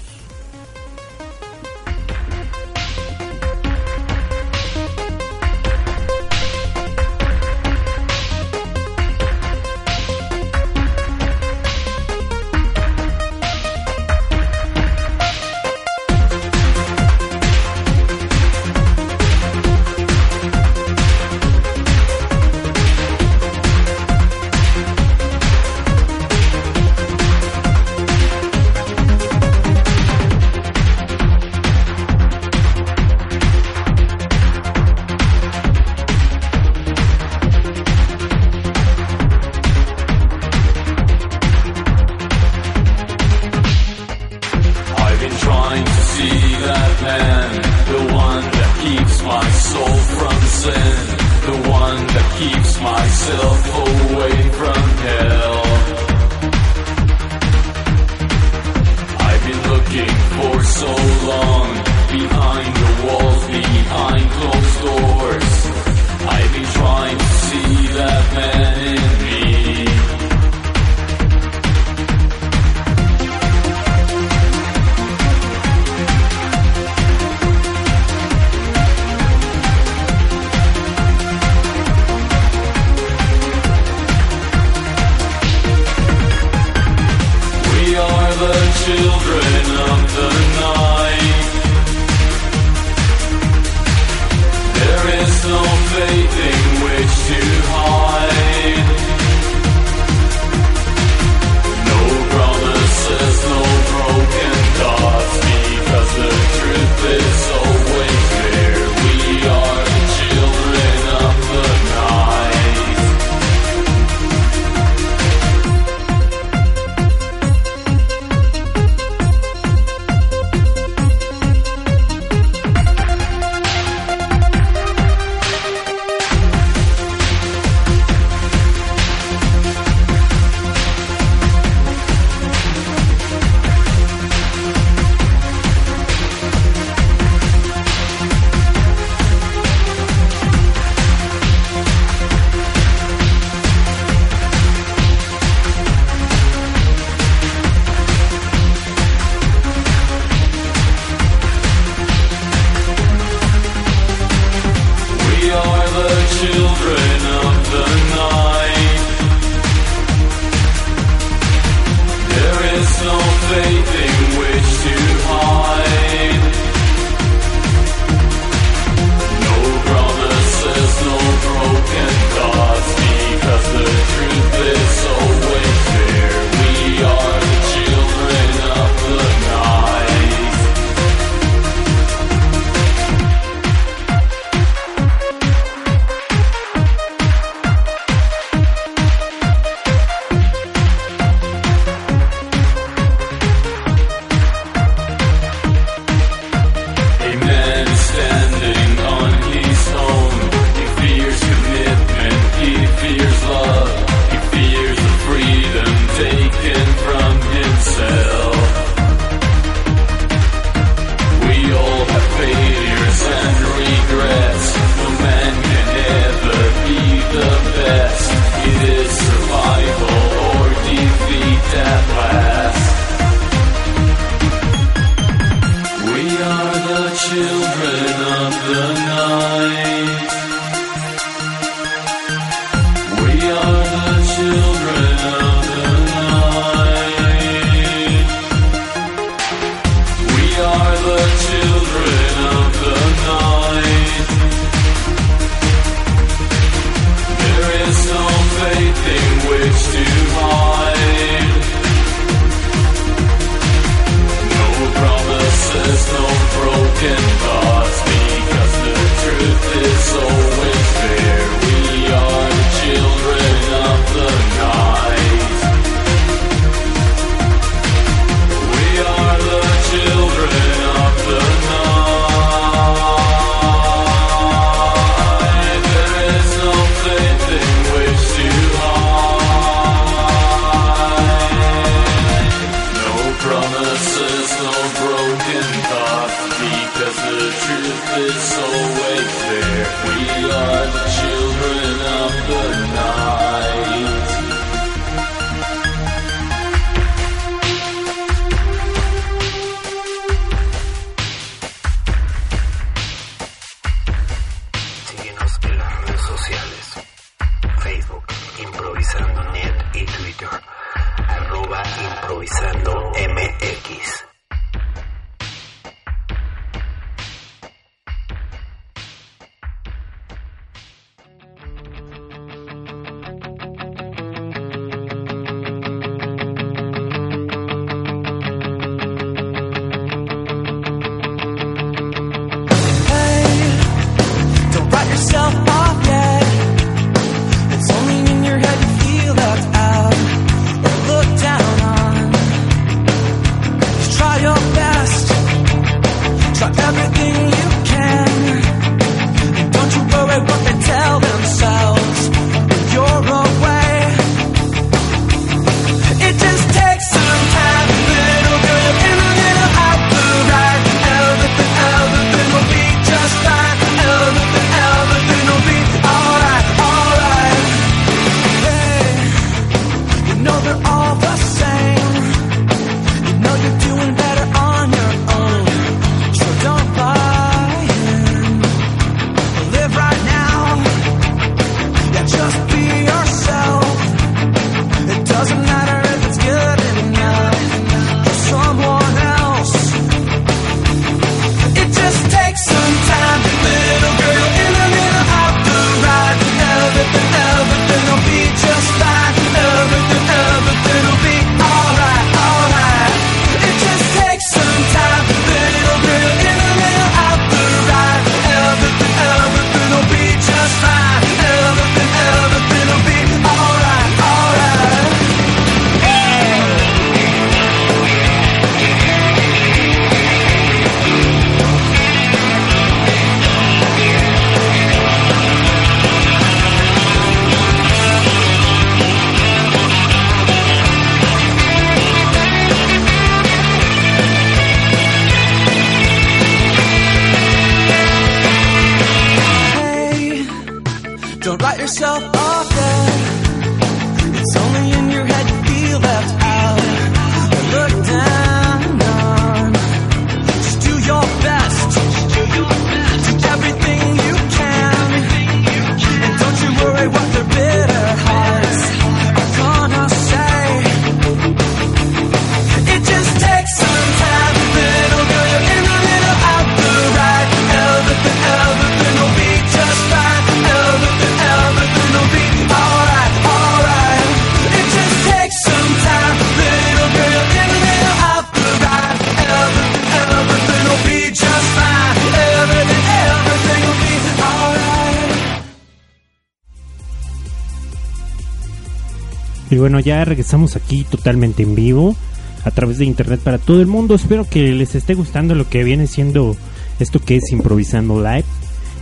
[489.78, 492.16] Y bueno, ya regresamos aquí totalmente en vivo
[492.64, 494.16] a través de internet para todo el mundo.
[494.16, 496.56] Espero que les esté gustando lo que viene siendo
[496.98, 498.42] esto que es improvisando live.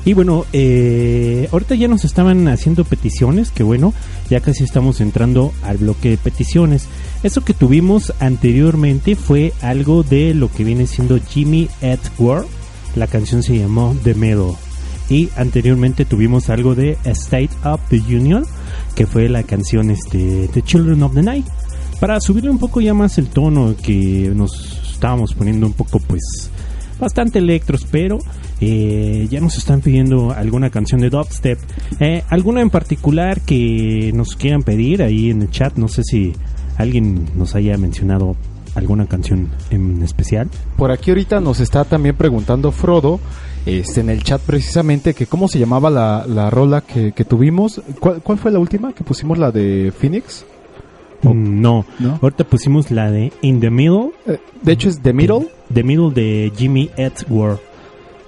[0.04, 3.94] Y bueno, eh, ahorita ya nos estaban haciendo peticiones, que bueno,
[4.28, 6.88] ya casi estamos entrando al bloque de peticiones.
[7.22, 12.44] Eso que tuvimos anteriormente fue algo de lo que viene siendo Jimmy Edward.
[12.96, 14.65] La canción se llamó The Middle.
[15.08, 18.44] Y anteriormente tuvimos algo de State of the Union,
[18.94, 21.46] que fue la canción este, The Children of the Night.
[22.00, 26.50] Para subirle un poco ya más el tono que nos estábamos poniendo un poco pues
[26.98, 28.18] bastante electros, pero
[28.60, 31.58] eh, ya nos están pidiendo alguna canción de dubstep.
[32.00, 36.32] Eh, alguna en particular que nos quieran pedir ahí en el chat, no sé si
[36.76, 38.36] alguien nos haya mencionado
[38.74, 40.48] alguna canción en especial.
[40.76, 43.20] Por aquí ahorita nos está también preguntando Frodo,
[43.66, 47.80] este, en el chat precisamente, que cómo se llamaba la, la rola que, que tuvimos.
[48.00, 49.38] ¿Cuál, cuál fue la última que pusimos?
[49.38, 50.44] ¿La de Phoenix?
[51.22, 51.84] Mm, no.
[51.98, 52.18] ¿No?
[52.22, 54.10] ahorita pusimos la de In the Middle.
[54.26, 55.48] Eh, de hecho es The Middle.
[55.72, 57.58] The Middle de Jimmy Edward.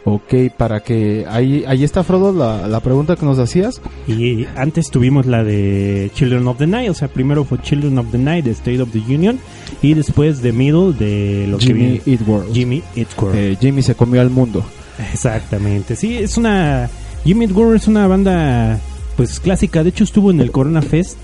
[0.04, 3.82] Ok, para que ahí, ahí está Frodo la, la pregunta que nos hacías.
[4.06, 8.06] Y antes tuvimos la de Children of the Night, o sea, primero fue Children of
[8.10, 9.38] the Night de State of the Union
[9.82, 12.54] y después The Middle de lo que Jimmy viene- World.
[12.54, 13.36] Jimmy Eat World.
[13.38, 14.64] Eh, Jimmy se comió al mundo.
[15.12, 16.88] Exactamente, sí, es una...
[17.24, 18.78] Jimmy Eat World es una banda
[19.16, 21.18] pues clásica, de hecho estuvo en el Corona Fest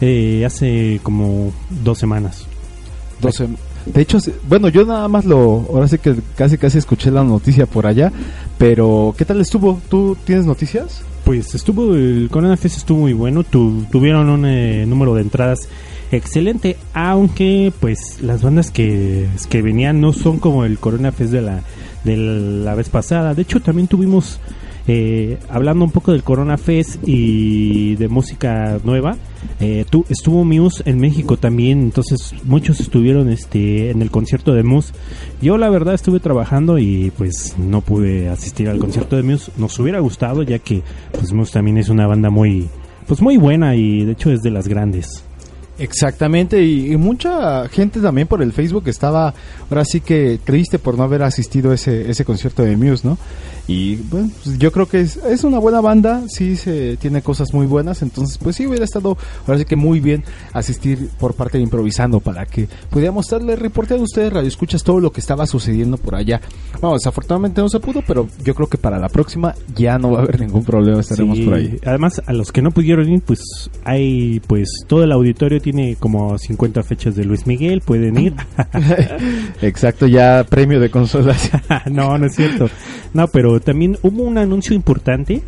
[0.00, 1.52] eh, hace como
[1.82, 2.46] dos semanas.
[3.20, 3.48] 12.
[3.86, 4.18] De hecho,
[4.48, 8.12] bueno, yo nada más lo, ahora sí que casi casi escuché la noticia por allá,
[8.58, 9.80] Pero, ¿qué tal estuvo?
[9.88, 11.02] ¿Tú tienes noticias?
[11.24, 15.68] Pues estuvo, el Corona Fest estuvo muy bueno, tu- tuvieron un eh, número de entradas
[16.12, 21.42] excelente, aunque pues las bandas que, que venían no son como el Corona Fest de
[21.42, 21.60] la,
[22.04, 23.34] de la vez pasada.
[23.34, 24.38] De hecho, también tuvimos,
[24.86, 29.16] eh, hablando un poco del Corona Fest y de música nueva,
[29.60, 34.62] eh, tu- estuvo Muse en México también, entonces muchos estuvieron este en el concierto de
[34.62, 34.92] Muse.
[35.42, 39.52] Yo la verdad estuve trabajando y pues no pude asistir al concierto de Muse.
[39.58, 40.82] Nos hubiera gustado ya que
[41.12, 42.66] pues Muse también es una banda muy
[43.06, 45.24] pues muy buena y de hecho es de las grandes.
[45.80, 49.32] Exactamente, y, y mucha gente también por el Facebook estaba
[49.70, 53.16] ahora sí que triste por no haber asistido a ese, ese concierto de Muse, ¿no?
[53.66, 57.52] Y bueno, pues, yo creo que es, es una buena banda, sí se tiene cosas
[57.54, 61.58] muy buenas, entonces pues sí hubiera estado ahora sí que muy bien asistir por parte
[61.58, 65.46] de Improvisando para que pudiéramos darle reporte a ustedes, radio escuchas todo lo que estaba
[65.46, 66.40] sucediendo por allá.
[66.80, 70.20] Bueno, desafortunadamente no se pudo, pero yo creo que para la próxima ya no va
[70.20, 71.78] a haber ningún problema, estaremos Sí, por ahí.
[71.84, 76.38] Además, a los que no pudieron ir, pues hay pues todo el auditorio tiene como
[76.38, 78.34] 50 fechas de Luis Miguel, pueden ir.
[79.62, 81.50] Exacto, ya premio de consolas.
[81.90, 82.68] no, no es cierto.
[83.12, 85.42] No, pero también hubo un anuncio importante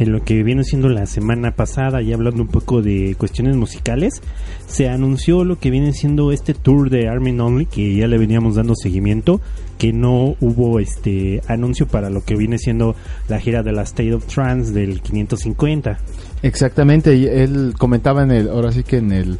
[0.00, 4.22] en lo que viene siendo la semana pasada, y hablando un poco de cuestiones musicales,
[4.66, 8.54] se anunció lo que viene siendo este tour de Armin Only, que ya le veníamos
[8.54, 9.42] dando seguimiento,
[9.76, 12.96] que no hubo este anuncio para lo que viene siendo
[13.28, 15.98] la gira de la State of Trance del 550.
[16.42, 19.38] Exactamente, y él comentaba en el, ahora sí que en el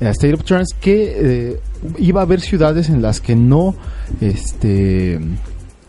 [0.00, 1.12] eh, State of Trance que
[1.52, 1.60] eh,
[1.98, 3.76] iba a haber ciudades en las que no,
[4.20, 5.20] este,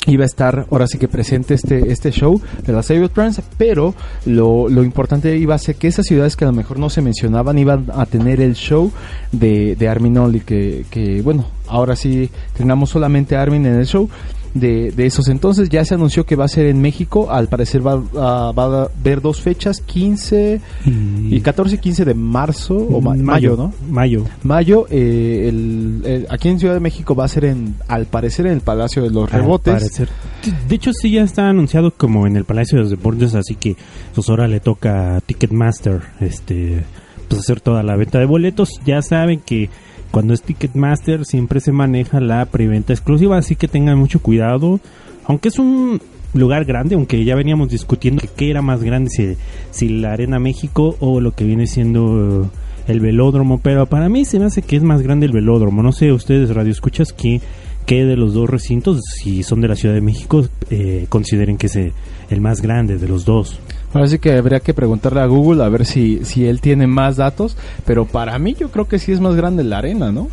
[0.07, 3.43] iba a estar ahora sí que presente este, este show de la State of Trance,
[3.57, 3.93] pero
[4.25, 7.01] lo, lo importante iba a ser que esas ciudades que a lo mejor no se
[7.01, 8.91] mencionaban iban a tener el show
[9.31, 13.85] de, de Armin Only, que, que bueno, ahora sí tengamos solamente a Armin en el
[13.85, 14.09] show
[14.53, 15.69] de, de esos entonces.
[15.69, 17.31] Ya se anunció que va a ser en México.
[17.31, 22.13] Al parecer va, a- va a haber dos fechas, 15 y 14 y 15 de
[22.13, 23.73] marzo o ma- mayo, ¿no?
[23.89, 24.25] Mayo.
[24.43, 28.45] Mayo, eh, el- el- aquí en Ciudad de México va a ser en, al parecer
[28.47, 29.73] en el Palacio de los Al Rebotes.
[29.73, 30.09] parecer.
[30.43, 33.55] De- De hecho, sí ya está anunciado como en el Palacio de los Deportes, así
[33.55, 33.75] que
[34.15, 36.83] pues ahora le toca a Ticketmaster este
[37.27, 38.69] pues hacer toda la venta de boletos.
[38.85, 39.69] Ya saben que
[40.11, 44.79] cuando es Ticketmaster siempre se maneja la preventa exclusiva, así que tengan mucho cuidado.
[45.25, 46.01] Aunque es un
[46.33, 49.35] lugar grande, aunque ya veníamos discutiendo qué era más grande, si,
[49.71, 52.49] si la Arena México o lo que viene siendo
[52.87, 55.83] el velódromo, pero para mí se me hace que es más grande el velódromo.
[55.83, 57.41] No sé, ustedes radio escuchas que,
[57.85, 61.67] que de los dos recintos, si son de la Ciudad de México, eh, consideren que
[61.67, 63.59] es el más grande de los dos.
[63.93, 67.17] Ahora sí que habría que preguntarle a Google a ver si, si él tiene más
[67.17, 70.29] datos, pero para mí yo creo que sí es más grande la arena, ¿no?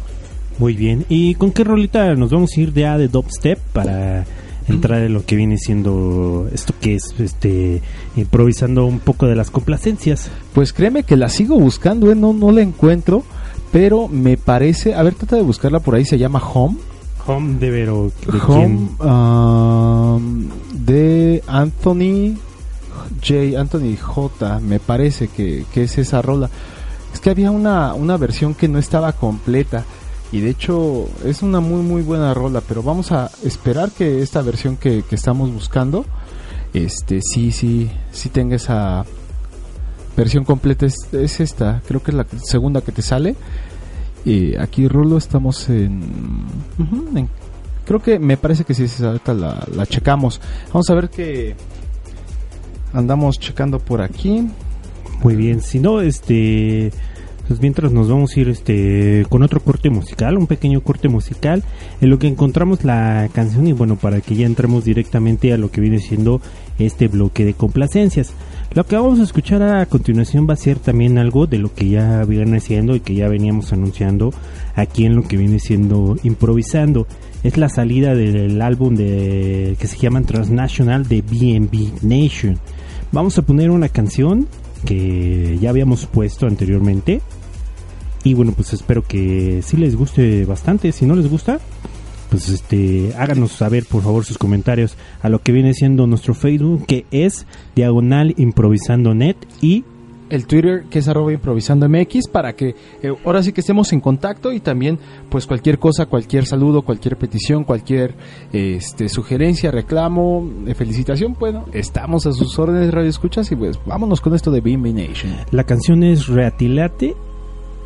[0.59, 1.05] Muy bien.
[1.09, 4.25] ¿Y con qué rolita nos vamos a ir ya de dubstep para
[4.69, 7.81] entrar en lo que viene siendo esto que es este
[8.17, 10.31] improvisando un poco de las complacencias?
[10.53, 12.15] Pues créeme que la sigo buscando, ¿eh?
[12.15, 13.25] no, no la encuentro,
[13.73, 16.77] pero me parece, a ver, trata de buscarla por ahí, se llama Home.
[17.27, 22.37] Home de Vero de Home um, de Anthony
[23.23, 23.59] J.
[23.59, 24.61] Anthony J.
[24.61, 26.51] Me parece que, que es esa rola.
[27.13, 29.85] Es que había una, una versión que no estaba completa.
[30.31, 32.63] Y de hecho es una muy muy buena rola.
[32.67, 36.05] Pero vamos a esperar que esta versión que, que estamos buscando.
[36.75, 39.05] Este sí, sí, sí tenga esa
[40.17, 40.87] versión completa.
[40.87, 41.83] Es, es esta.
[41.87, 43.37] Creo que es la segunda que te sale.
[44.25, 46.03] Y aquí Rulo estamos en,
[47.87, 50.41] creo que me parece que sí es esa, la, la checamos.
[50.73, 51.55] Vamos a ver que
[52.99, 54.49] andamos checando por aquí.
[55.23, 56.93] Muy bien, si no, este,
[57.47, 61.63] pues mientras nos vamos a ir este con otro corte musical, un pequeño corte musical,
[62.01, 65.71] en lo que encontramos la canción y bueno, para que ya entremos directamente a lo
[65.71, 66.41] que viene siendo
[66.79, 68.33] este bloque de complacencias.
[68.75, 71.89] Lo que vamos a escuchar a continuación va a ser también algo de lo que
[71.89, 74.33] ya viene siendo y que ya veníamos anunciando
[74.75, 77.07] aquí en lo que viene siendo improvisando.
[77.43, 82.59] Es la salida del álbum de que se llama Transnational de BNB Nation.
[83.13, 84.49] Vamos a poner una canción
[84.85, 87.21] que ya habíamos puesto anteriormente.
[88.25, 90.93] Y bueno, pues espero que sí les guste bastante.
[90.93, 91.61] Si no les gusta,
[92.31, 96.87] pues este, háganos saber por favor sus comentarios a lo que viene siendo nuestro Facebook,
[96.87, 99.85] que es Diagonal Improvisando Net y
[100.31, 104.01] el Twitter que es arroba improvisando MX para que eh, ahora sí que estemos en
[104.01, 104.99] contacto y también
[105.31, 108.15] pues cualquier cosa, cualquier saludo, cualquier petición, cualquier
[108.53, 114.21] este, sugerencia, reclamo, eh, felicitación, bueno, estamos a sus órdenes radio escuchas y pues vámonos
[114.21, 115.33] con esto de BMB Nation.
[115.51, 117.15] La canción es Reatilate,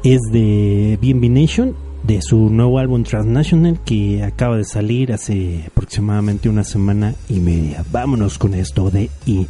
[0.05, 6.49] es de BMB Nation, de su nuevo álbum Transnational que acaba de salir hace aproximadamente
[6.49, 7.85] una semana y media.
[7.91, 9.09] Vámonos con esto de...
[9.27, 9.47] Y,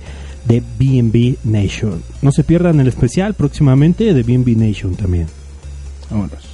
[0.46, 2.02] de BB Nation.
[2.20, 5.26] No se pierdan el especial próximamente de BB Nation también.
[6.10, 6.51] Vámonos.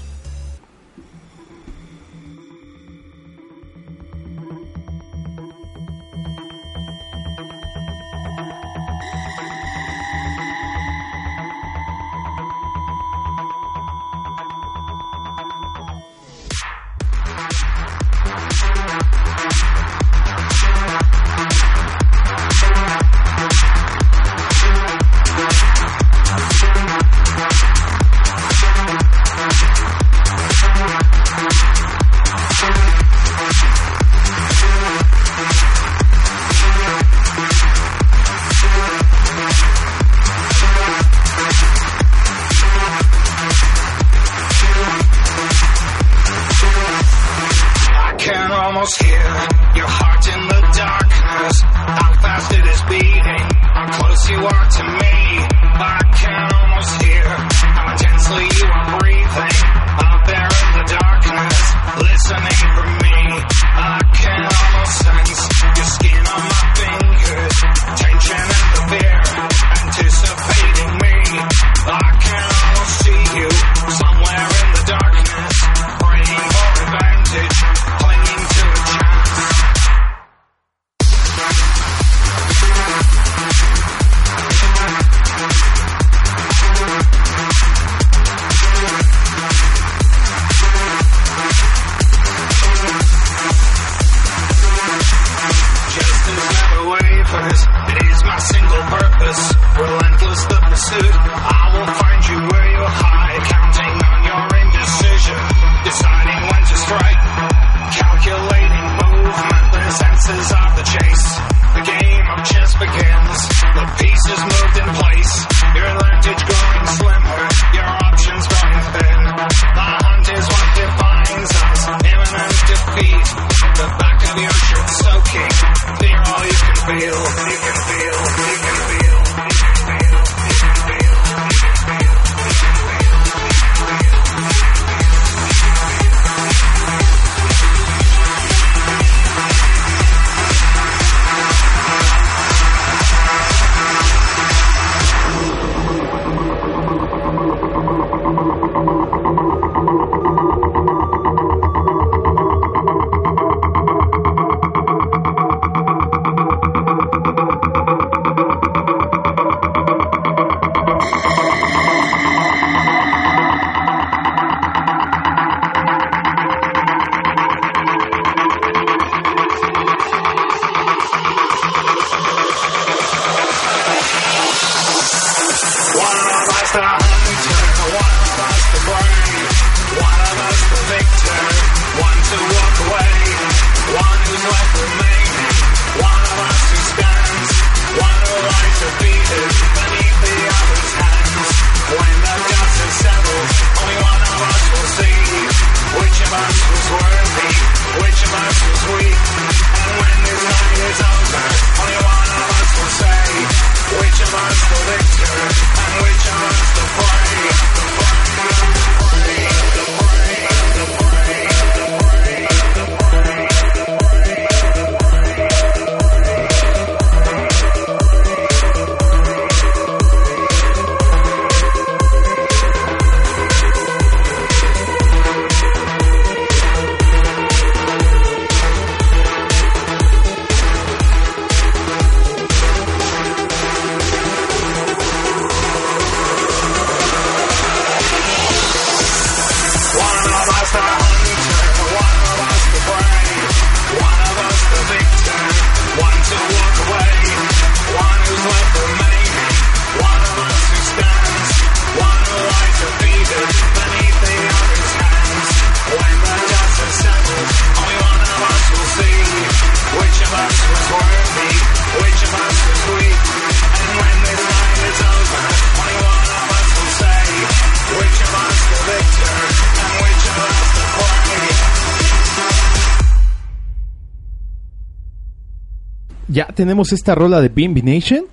[276.59, 278.25] tenemos esta rola de Bimbi Nation.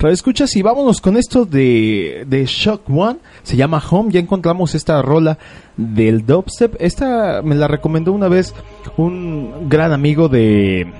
[0.00, 3.18] Escuchas y vámonos con esto de, de, Shock One.
[3.42, 4.10] Se llama Home.
[4.10, 5.36] Ya encontramos esta rola
[5.76, 6.76] del dubstep.
[6.78, 8.54] Esta me la recomendó una vez
[8.96, 10.92] un gran amigo de.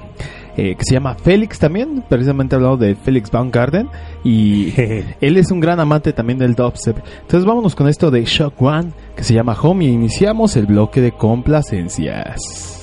[0.56, 2.04] Eh, que se llama Félix también.
[2.06, 3.88] Precisamente hablado de Félix Baumgarten.
[4.22, 4.74] Y
[5.22, 6.98] él es un gran amante también del dubstep.
[7.22, 8.92] Entonces vámonos con esto de Shock One.
[9.16, 9.86] Que se llama Home.
[9.86, 12.73] Y iniciamos el bloque de complacencias.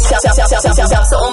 [0.00, 1.25] 小小小小小小。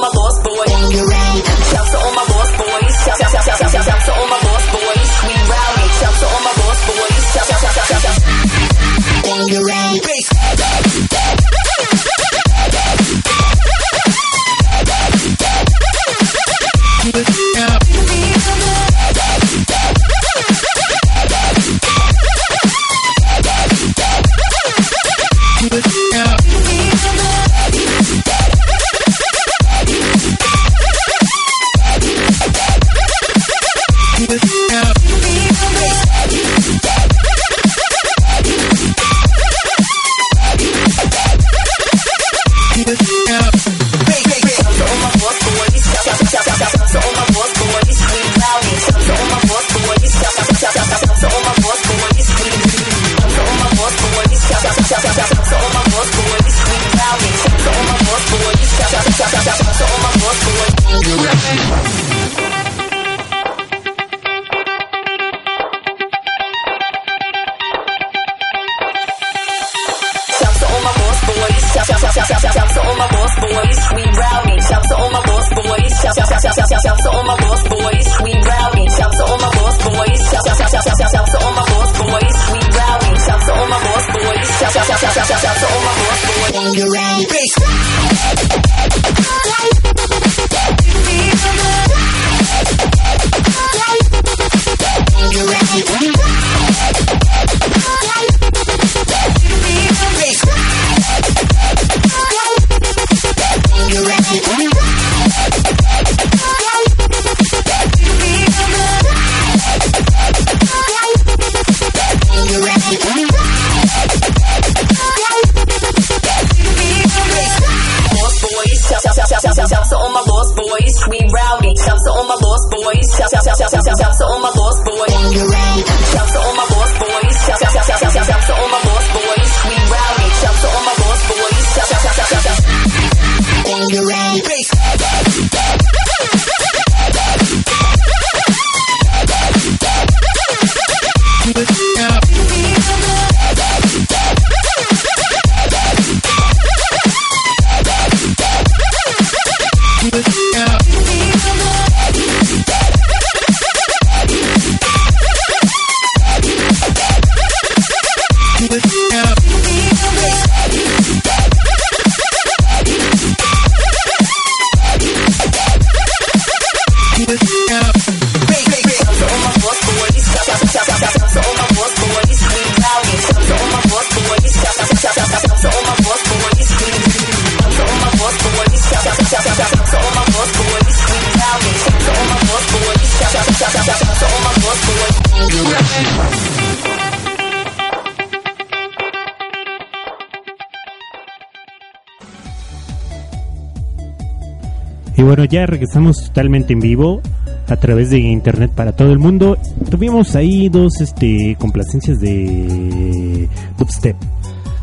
[195.46, 197.22] Ya regresamos totalmente en vivo
[197.68, 199.58] a través de internet para todo el mundo.
[199.90, 203.48] Tuvimos ahí dos este complacencias de
[203.78, 204.16] dubstep.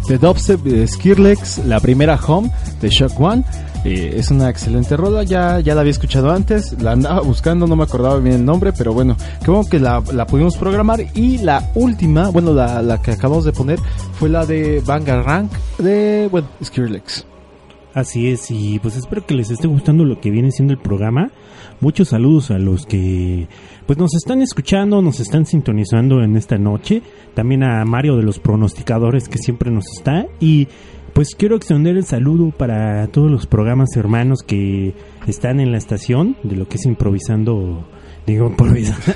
[0.08, 2.50] de Dubstep de Skirlex, la primera Home
[2.80, 3.44] de Shock One.
[3.84, 7.76] Eh, es una excelente rola, ya, ya la había escuchado antes, la andaba buscando, no
[7.76, 11.00] me acordaba bien el nombre, pero bueno, qué bueno que la, la pudimos programar.
[11.14, 13.78] Y la última, bueno, la, la que acabamos de poner
[14.18, 17.09] fue la de Vanguard Rank de, bueno, Skirlex.
[17.92, 21.32] Así es, y pues espero que les esté gustando lo que viene siendo el programa.
[21.80, 23.48] Muchos saludos a los que
[23.86, 27.02] pues nos están escuchando, nos están sintonizando en esta noche.
[27.34, 30.26] También a Mario de los pronosticadores que siempre nos está.
[30.38, 30.68] Y
[31.14, 34.94] pues quiero extender el saludo para todos los programas hermanos que
[35.26, 37.84] están en la estación de lo que es improvisando
[38.30, 38.96] Digo, improvisa.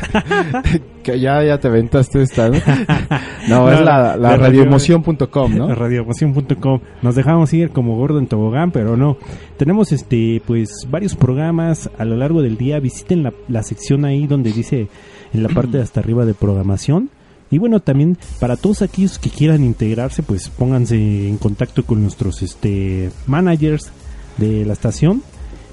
[1.04, 2.56] Que ya, ya te aventaste esta, ¿no?
[3.48, 5.74] No, es la, la radio- radioemoción.com, ¿no?
[5.74, 6.80] radioemoción.com.
[7.02, 9.18] Nos dejamos ir como gordo en tobogán, pero no.
[9.58, 12.80] Tenemos este pues varios programas a lo largo del día.
[12.80, 14.88] Visiten la, la sección ahí donde dice
[15.34, 17.10] en la parte de hasta arriba de programación.
[17.50, 20.96] Y bueno, también para todos aquellos que quieran integrarse, pues pónganse
[21.28, 23.92] en contacto con nuestros este managers
[24.38, 25.22] de la estación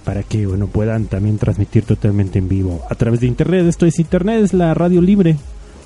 [0.04, 3.66] para que bueno puedan también transmitir totalmente en vivo a través de internet.
[3.66, 5.38] Esto es internet, es la radio libre.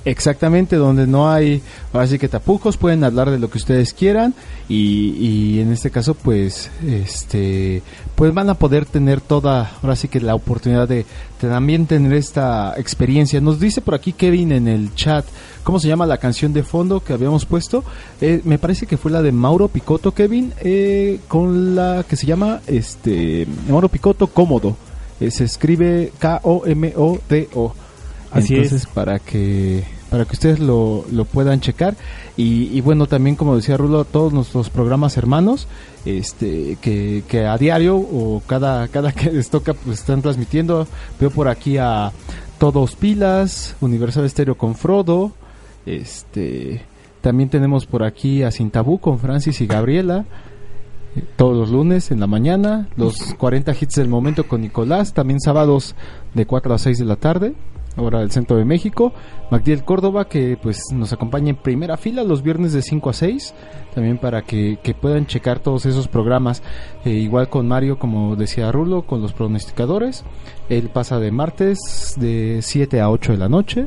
[0.06, 1.60] Exactamente, donde no hay,
[1.92, 4.34] ahora sí que tapujos, pueden hablar de lo que ustedes quieran
[4.68, 7.82] y, y en este caso pues, este,
[8.14, 11.06] pues van a poder tener toda, ahora sí que la oportunidad de,
[11.42, 13.40] de también tener esta experiencia.
[13.40, 15.26] Nos dice por aquí Kevin en el chat,
[15.64, 17.82] ¿cómo se llama la canción de fondo que habíamos puesto?
[18.20, 22.26] Eh, me parece que fue la de Mauro Picotto, Kevin, eh, con la que se
[22.26, 24.76] llama, este, Mauro Picotto Cómodo.
[25.18, 27.74] Eh, se escribe K-O-M-O-D-O.
[28.30, 28.86] Así Entonces, es.
[28.88, 31.94] para que para que ustedes lo, lo puedan checar.
[32.38, 35.68] Y, bueno también como decía Rulo todos nuestros programas hermanos
[36.06, 40.86] este que, que a diario o cada cada que les toca pues están transmitiendo.
[41.20, 42.12] Veo por aquí a
[42.58, 45.32] todos pilas Universal Estéreo con Frodo
[45.84, 46.80] este
[47.20, 50.24] también tenemos por aquí a Sin Tabú con Francis y Gabriela
[51.14, 55.40] eh, todos los lunes en la mañana, los 40 hits del momento con Nicolás, también
[55.40, 55.94] sábados
[56.32, 57.54] de 4 a 6 de la tarde,
[57.96, 59.12] hora del centro de México,
[59.50, 63.54] Magdiel Córdoba que pues nos acompaña en primera fila los viernes de 5 a 6,
[63.94, 66.62] también para que, que puedan checar todos esos programas,
[67.04, 70.24] Eh, igual con Mario como decía Rulo, con los pronosticadores,
[70.68, 73.86] él pasa de martes de 7 a 8 de la noche,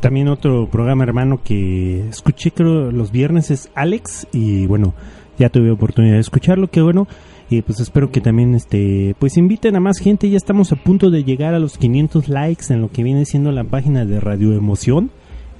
[0.00, 4.94] También otro programa hermano que escuché creo los viernes es Alex y bueno,
[5.38, 7.06] ya tuve oportunidad de escucharlo, que bueno,
[7.50, 11.10] y pues espero que también este pues inviten a más gente, ya estamos a punto
[11.10, 14.54] de llegar a los 500 likes en lo que viene siendo la página de Radio
[14.54, 15.10] Emoción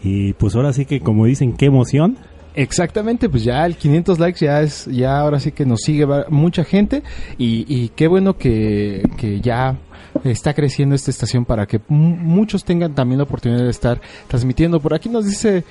[0.03, 2.17] y pues ahora sí que como dicen, qué emoción.
[2.55, 6.65] Exactamente, pues ya el 500 likes ya es, ya ahora sí que nos sigue mucha
[6.65, 7.03] gente
[7.39, 9.79] y, y qué bueno que, que ya
[10.25, 14.81] está creciendo esta estación para que mu- muchos tengan también la oportunidad de estar transmitiendo.
[14.81, 15.63] Por aquí nos dice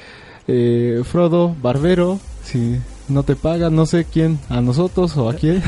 [0.48, 2.78] eh, Frodo Barbero, si
[3.10, 5.62] no te pagan, no sé quién, a nosotros o a quién.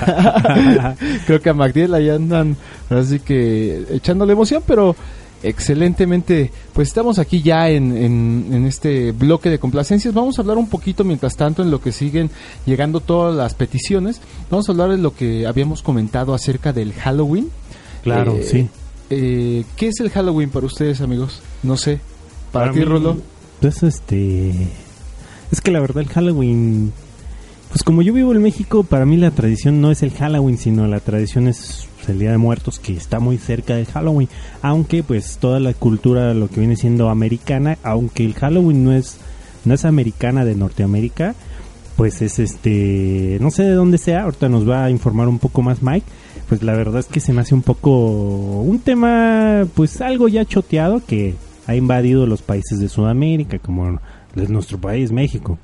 [1.25, 2.55] Creo que a Magdiel ahí andan,
[2.89, 4.95] así que echándole emoción, pero
[5.43, 6.51] excelentemente.
[6.73, 10.13] Pues estamos aquí ya en, en, en este bloque de complacencias.
[10.13, 12.29] Vamos a hablar un poquito mientras tanto en lo que siguen
[12.65, 14.21] llegando todas las peticiones.
[14.49, 17.49] Vamos a hablar de lo que habíamos comentado acerca del Halloween.
[18.03, 18.69] Claro, Eh, sí.
[19.09, 21.41] eh, ¿Qué es el Halloween para ustedes, amigos?
[21.63, 21.99] No sé.
[22.51, 23.17] Para, ti, mí, Rolo.
[23.61, 24.51] Pues este
[25.51, 26.91] es que la verdad el Halloween
[27.71, 30.87] pues como yo vivo en México, para mí la tradición no es el Halloween, sino
[30.87, 34.27] la tradición es el Día de Muertos que está muy cerca del Halloween,
[34.61, 39.17] aunque pues toda la cultura lo que viene siendo americana, aunque el Halloween no es
[39.63, 41.33] no es americana de Norteamérica,
[41.95, 45.61] pues es este, no sé de dónde sea, ahorita nos va a informar un poco
[45.61, 46.05] más Mike,
[46.49, 47.91] pues la verdad es que se me hace un poco
[48.61, 51.35] un tema pues algo ya choteado que
[51.67, 54.01] ha invadido los países de Sudamérica como
[54.35, 55.57] es nuestro país México.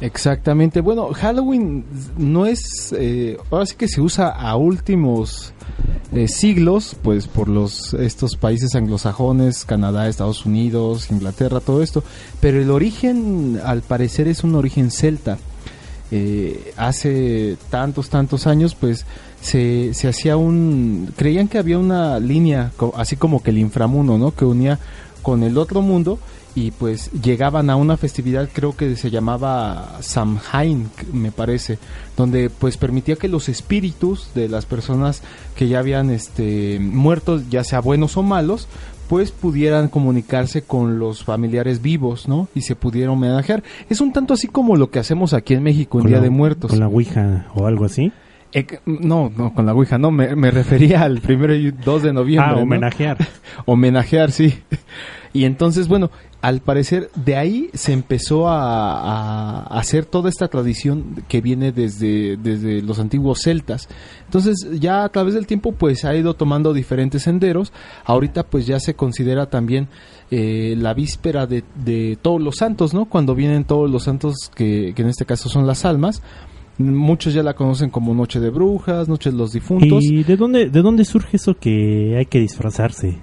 [0.00, 0.80] Exactamente.
[0.80, 1.84] Bueno, Halloween
[2.18, 2.94] no es.
[2.96, 5.54] eh, ahora sí que se usa a últimos
[6.12, 12.04] eh, siglos, pues por los estos países anglosajones, Canadá, Estados Unidos, Inglaterra, todo esto.
[12.40, 15.38] Pero el origen, al parecer, es un origen celta.
[16.10, 19.06] Eh, hace tantos, tantos años, pues
[19.40, 21.10] se, se hacía un.
[21.16, 24.32] Creían que había una línea, así como que el inframundo, ¿no?
[24.32, 24.78] Que unía
[25.22, 26.18] con el otro mundo
[26.56, 31.78] y pues llegaban a una festividad creo que se llamaba Samhain me parece
[32.16, 35.22] donde pues permitía que los espíritus de las personas
[35.54, 38.66] que ya habían este muerto ya sea buenos o malos
[39.08, 42.48] pues pudieran comunicarse con los familiares vivos, ¿no?
[42.56, 43.62] Y se pudieran homenajear.
[43.88, 46.30] Es un tanto así como lo que hacemos aquí en México en Día la- de
[46.30, 46.72] Muertos.
[46.72, 48.10] Con la Ouija o algo así.
[48.56, 52.12] Eh, no, no, con la Ouija, no, me, me refería al primero y 2 de
[52.14, 52.52] noviembre.
[52.52, 52.62] Ah, ¿no?
[52.62, 53.18] homenajear.
[53.66, 54.62] homenajear, sí.
[55.34, 56.10] Y entonces, bueno,
[56.40, 62.38] al parecer de ahí se empezó a, a hacer toda esta tradición que viene desde,
[62.38, 63.90] desde los antiguos celtas.
[64.24, 67.74] Entonces, ya a través del tiempo, pues ha ido tomando diferentes senderos.
[68.06, 69.88] Ahorita, pues ya se considera también
[70.30, 73.04] eh, la víspera de, de todos los santos, ¿no?
[73.04, 76.22] Cuando vienen todos los santos, que, que en este caso son las almas.
[76.78, 80.04] Muchos ya la conocen como Noche de Brujas, Noche de los Difuntos.
[80.04, 83.18] ¿Y de dónde, de dónde surge eso que hay que disfrazarse?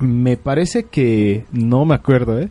[0.00, 2.48] Me parece que no me acuerdo, ¿eh?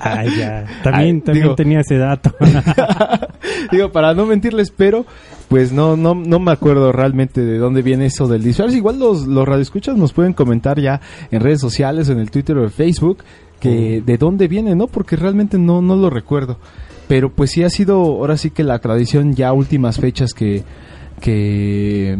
[0.00, 0.64] Ay, ya.
[0.82, 2.34] También, Ay, también digo- tenía ese dato.
[3.70, 5.04] Digo, para no mentirles, pero
[5.48, 8.74] pues no, no, no me acuerdo realmente de dónde viene eso del disfraz.
[8.74, 11.00] Igual los, los radioescuchas nos pueden comentar ya
[11.30, 13.18] en redes sociales, en el Twitter o en Facebook,
[13.60, 14.86] que de dónde viene, ¿no?
[14.86, 16.58] Porque realmente no, no lo recuerdo.
[17.10, 20.62] Pero pues sí ha sido ahora sí que la tradición ya últimas fechas que
[21.20, 22.16] que,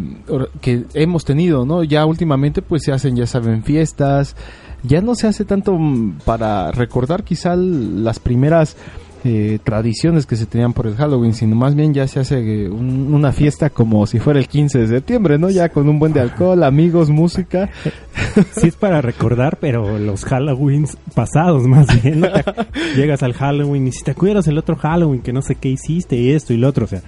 [0.59, 1.85] que hemos tenido, ¿no?
[1.85, 4.35] Ya últimamente pues se hacen, ya saben, fiestas,
[4.83, 8.75] ya no se hace tanto mm, para recordar quizá las primeras
[9.23, 12.69] eh, tradiciones que se tenían por el Halloween, sino más bien ya se hace eh,
[12.69, 15.49] un- una fiesta como si fuera el 15 de septiembre, ¿no?
[15.49, 17.69] Ya con un buen de alcohol, amigos, música.
[18.59, 22.21] sí es para recordar, pero los Halloweens pasados más bien.
[22.21, 22.27] ¿no?
[22.95, 26.15] Llegas al Halloween y si te acuerdas el otro Halloween que no sé qué hiciste
[26.17, 27.01] y esto y lo otro, o sea,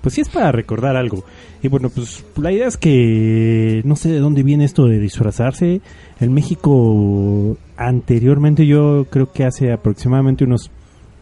[0.00, 1.24] pues sí es para recordar algo.
[1.62, 5.80] Y bueno, pues la idea es que no sé de dónde viene esto de disfrazarse.
[6.20, 10.70] En México anteriormente yo creo que hace aproximadamente unos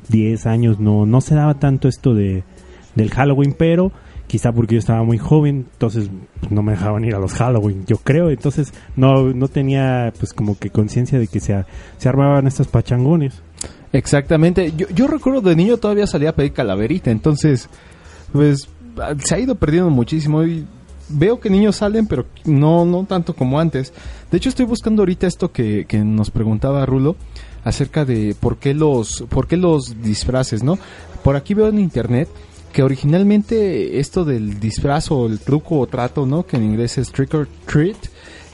[0.08, 2.44] 10 años no no se daba tanto esto de
[2.94, 3.92] del Halloween, pero
[4.26, 6.10] quizá porque yo estaba muy joven, entonces
[6.40, 10.32] pues, no me dejaban ir a los Halloween, yo creo, entonces no no tenía pues
[10.32, 11.64] como que conciencia de que se,
[11.98, 13.42] se armaban estas pachangones.
[13.92, 14.72] Exactamente.
[14.76, 17.68] Yo, yo recuerdo de niño todavía salía a pedir calaverita, entonces,
[18.32, 18.68] pues,
[19.24, 20.66] se ha ido perdiendo muchísimo y
[21.08, 23.92] veo que niños salen, pero no, no tanto como antes.
[24.30, 27.16] De hecho, estoy buscando ahorita esto que, que nos preguntaba Rulo
[27.66, 30.78] acerca de por qué los, por qué los disfraces, ¿no?
[31.24, 32.28] Por aquí veo en internet
[32.72, 36.46] que originalmente esto del disfraz o el truco o trato, ¿no?
[36.46, 37.96] Que en inglés es trick or treat,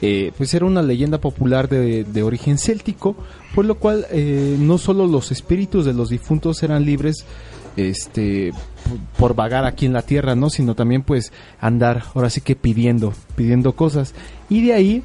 [0.00, 3.14] eh, pues era una leyenda popular de, origen céltico,
[3.54, 7.26] por lo cual eh, no solo los espíritus de los difuntos eran libres
[7.76, 8.52] este
[9.18, 10.48] por vagar aquí en la tierra, ¿no?
[10.48, 14.14] Sino también pues andar ahora sí que pidiendo, pidiendo cosas.
[14.48, 15.02] Y de ahí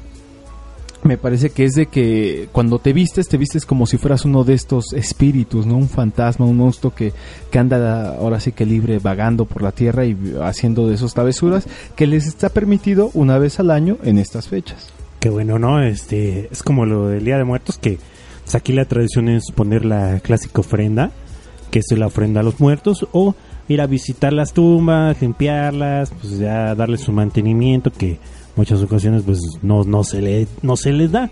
[1.02, 4.44] me parece que es de que cuando te vistes, te vistes como si fueras uno
[4.44, 5.76] de estos espíritus, ¿no?
[5.76, 7.12] Un fantasma, un monstruo que,
[7.50, 11.66] que anda ahora sí que libre vagando por la tierra y haciendo de esos travesuras
[11.96, 14.88] que les está permitido una vez al año en estas fechas.
[15.20, 15.82] Que bueno, ¿no?
[15.82, 17.98] Este es como lo del Día de Muertos que
[18.44, 21.10] pues, aquí la tradición es poner la clásica ofrenda,
[21.70, 23.34] que es la ofrenda a los muertos o
[23.68, 28.18] ir a visitar las tumbas, limpiarlas, pues ya darles su mantenimiento que
[28.58, 31.30] muchas ocasiones pues no no se le no se les da.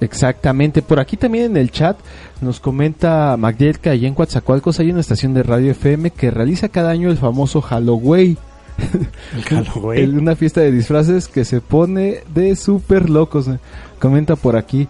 [0.00, 0.80] Exactamente.
[0.82, 1.98] Por aquí también en el chat
[2.40, 6.68] nos comenta Magdiel que allá en Coatzacoalcos hay una estación de radio FM que realiza
[6.68, 8.38] cada año el famoso Halloween.
[9.34, 10.18] El Halloween.
[10.20, 13.48] Una fiesta de disfraces que se pone de súper locos.
[13.48, 13.58] eh.
[13.98, 14.86] Comenta por aquí.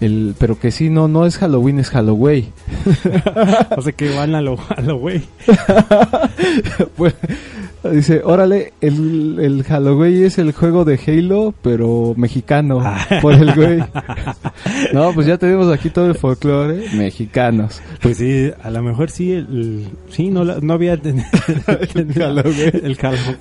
[0.00, 2.52] El, pero que sí, no, no es Halloween, es Halloween.
[3.76, 5.24] o sea que van a lo lo güey.
[6.96, 7.14] Pues,
[7.92, 12.82] dice, órale, el, el Halloween es el juego de Halo, pero mexicano,
[13.22, 13.78] por el güey.
[14.92, 17.80] no, pues ya tenemos aquí todo el folclore mexicanos.
[18.02, 21.24] Pues sí, a lo mejor sí, el, el- sí, no, no había el.
[22.04, 23.38] El Halloween.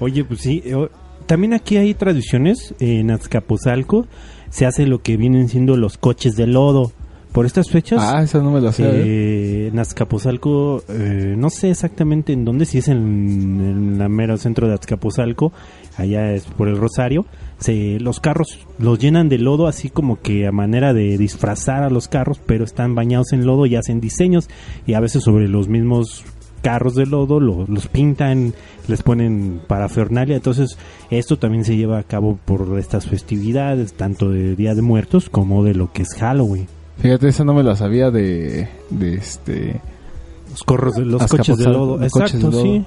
[0.00, 0.90] Oye, pues sí, eh, o-
[1.26, 4.06] también aquí hay tradiciones, en Azcapotzalco
[4.50, 6.90] se hace lo que vienen siendo los coches de lodo.
[7.32, 8.84] Por estas fechas, Ah, eso no me lo sé.
[8.86, 9.68] ¿eh?
[9.68, 14.66] en Azcapotzalco, eh, no sé exactamente en dónde, si es en, en la mero centro
[14.66, 15.52] de Azcapotzalco,
[15.96, 17.26] allá es por el Rosario,
[17.58, 21.90] se, los carros los llenan de lodo así como que a manera de disfrazar a
[21.90, 24.48] los carros, pero están bañados en lodo y hacen diseños
[24.86, 26.24] y a veces sobre los mismos
[26.62, 28.52] carros de lodo lo- los pintan,
[28.88, 30.76] les ponen parafernalia, entonces
[31.10, 35.62] esto también se lleva a cabo por estas festividades, tanto de Día de Muertos como
[35.62, 36.66] de lo que es Halloween.
[36.98, 39.80] Fíjate, esa no me la sabía de, de este...
[40.50, 42.02] Los corros de los coches de lodo.
[42.02, 42.62] Exacto, de lodo.
[42.62, 42.84] sí.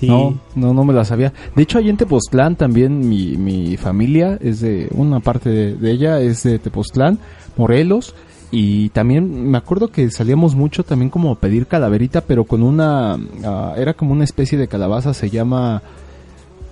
[0.00, 1.32] Y No, no, no me la sabía.
[1.54, 5.90] De hecho, ahí en Tepoztlán también mi, mi familia es de, una parte de, de
[5.92, 7.18] ella es de Tepoztlán,
[7.56, 8.14] Morelos.
[8.50, 13.18] Y también me acuerdo que salíamos mucho también como a pedir calaverita, pero con una,
[13.44, 15.82] ah, era como una especie de calabaza, se llama...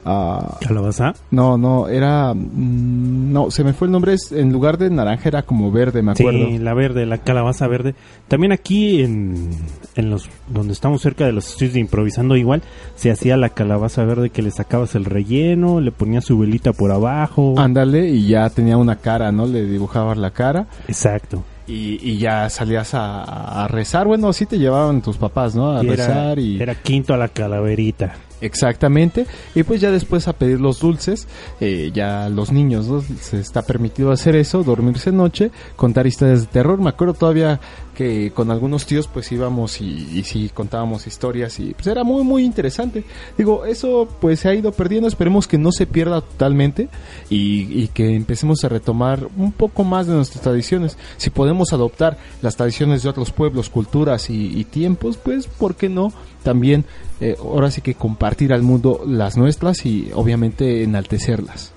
[0.04, 1.14] ah, calabaza.
[1.30, 2.34] no, no, era...
[2.34, 6.02] mm, no, se me fue el nombre, es, en lugar de naranja era como verde,
[6.02, 6.46] me acuerdo.
[6.48, 7.94] Sí, la verde, la calabaza verde.
[8.28, 9.50] También aquí en,
[9.94, 12.62] en los donde estamos cerca de los estudios de improvisando igual
[12.94, 16.90] se hacía la calabaza verde que le sacabas el relleno, le ponías su velita por
[16.90, 17.54] abajo.
[17.58, 19.46] Ándale, y ya tenía una cara, ¿no?
[19.46, 20.66] Le dibujabas la cara.
[20.88, 21.44] Exacto.
[21.66, 24.06] Y, y ya salías a, a rezar.
[24.06, 25.70] Bueno, así te llevaban tus papás, ¿no?
[25.76, 26.60] A Y era, rezar y...
[26.60, 28.14] era quinto a la calaverita.
[28.42, 29.26] Exactamente.
[29.54, 31.28] Y pues ya después a pedir los dulces,
[31.60, 32.86] eh, ya los niños.
[33.20, 36.80] Se está permitido hacer eso, dormirse noche, contar historias de terror.
[36.80, 37.60] Me acuerdo todavía
[37.94, 42.24] que con algunos tíos pues íbamos y, y sí contábamos historias y pues era muy
[42.24, 43.04] muy interesante.
[43.38, 46.88] Digo, eso pues se ha ido perdiendo, esperemos que no se pierda totalmente
[47.30, 50.96] y, que empecemos a retomar un poco más de nuestras tradiciones.
[51.16, 55.88] Si podemos adoptar las tradiciones de otros pueblos, culturas y, y tiempos, pues ¿por qué
[55.88, 56.12] no?
[56.42, 56.84] También
[57.20, 61.72] eh, ahora sí que compartir al mundo las nuestras y obviamente enaltecerlas.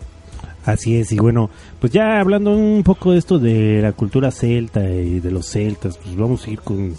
[0.65, 4.83] Así es, y bueno, pues ya hablando un poco de esto de la cultura celta
[4.89, 6.95] y de los celtas, pues vamos a ir con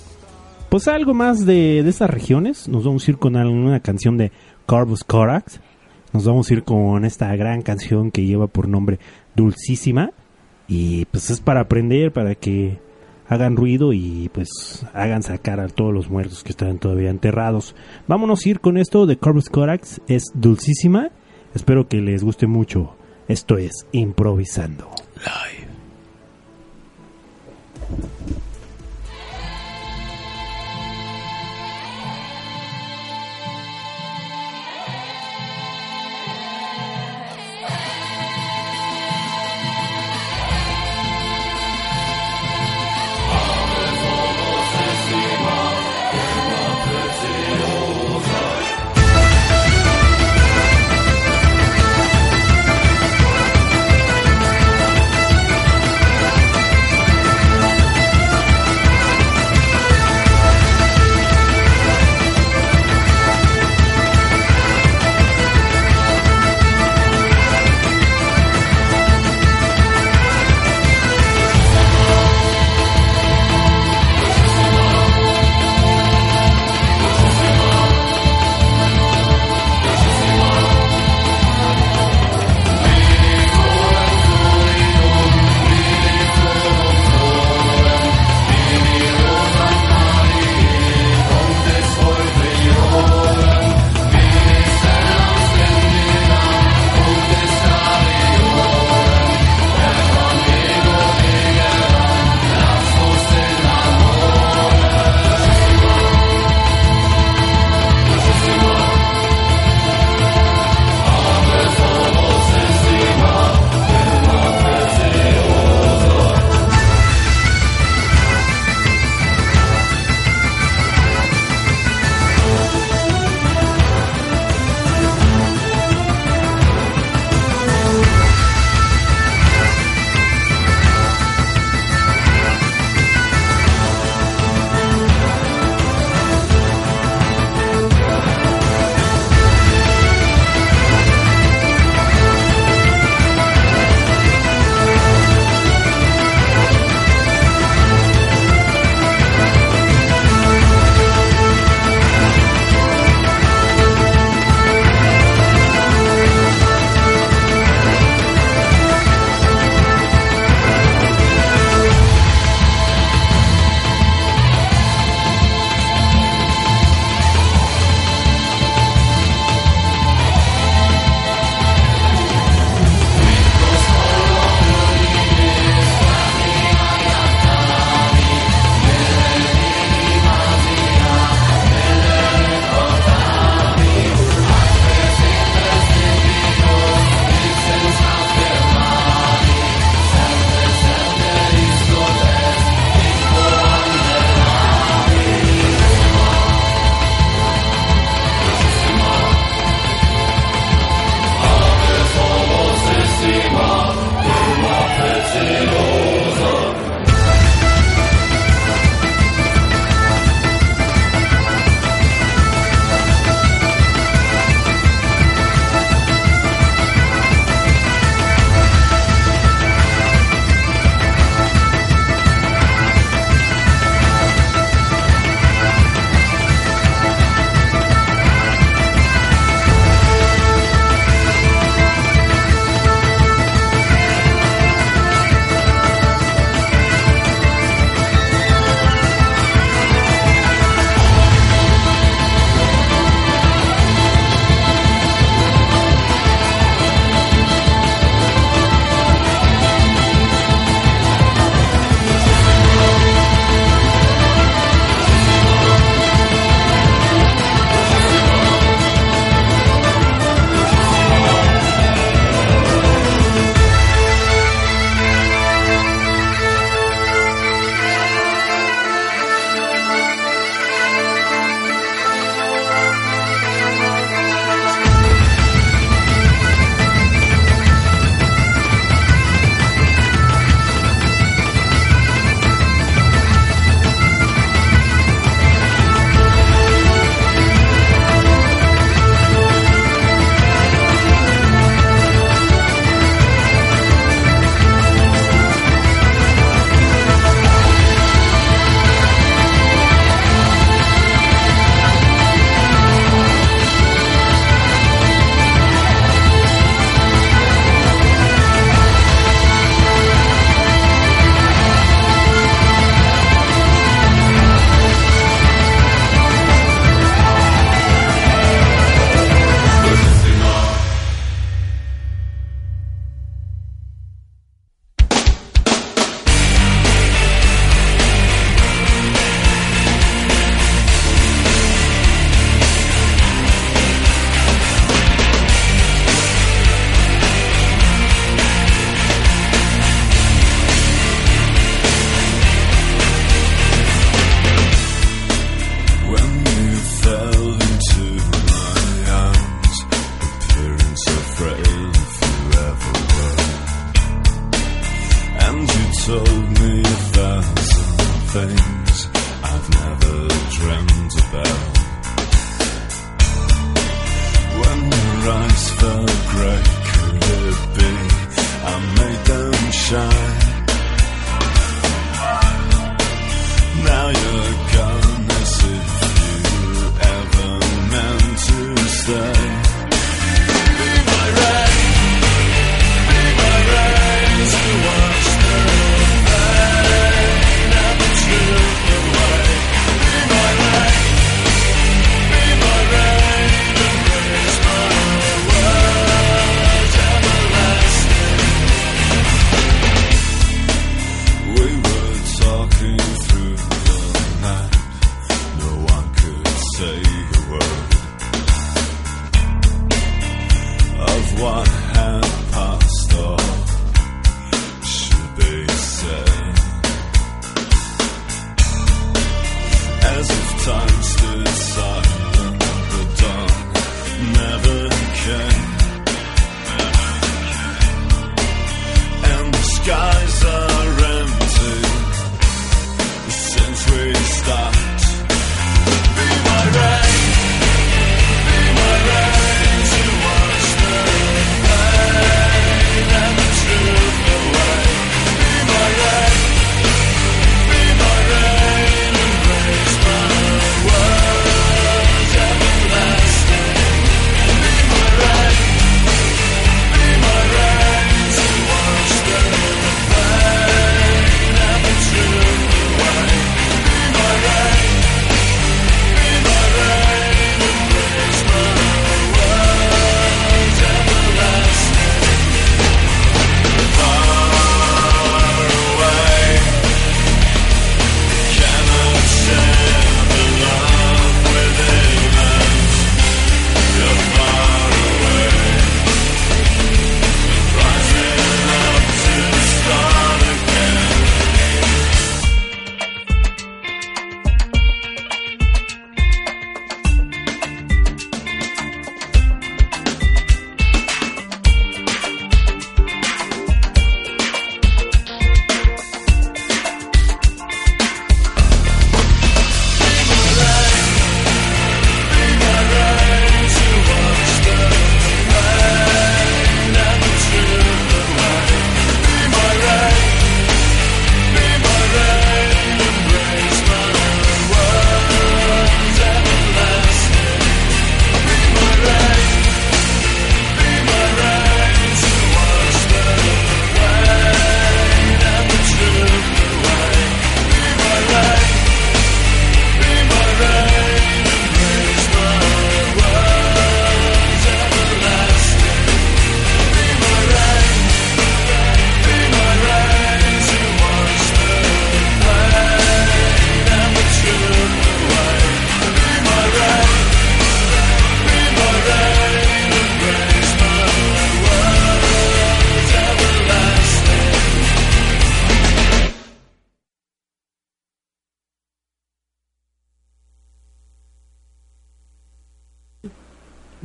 [0.69, 2.69] pues algo más de, de esas regiones.
[2.69, 4.31] Nos vamos a ir con una canción de
[4.67, 5.61] Corvus Corax.
[6.13, 8.99] Nos vamos a ir con esta gran canción que lleva por nombre
[9.35, 10.11] Dulcísima.
[10.69, 12.79] Y pues es para aprender, para que
[13.29, 14.49] hagan ruido y pues
[14.95, 17.75] hagan sacar a todos los muertos que están todavía enterrados.
[18.07, 20.01] Vámonos a ir con esto de Corvus Corax.
[20.09, 21.11] Es Dulcísima.
[21.55, 22.97] Espero que les guste mucho.
[23.29, 24.91] Esto es Improvisando.
[25.17, 25.67] Dulcísima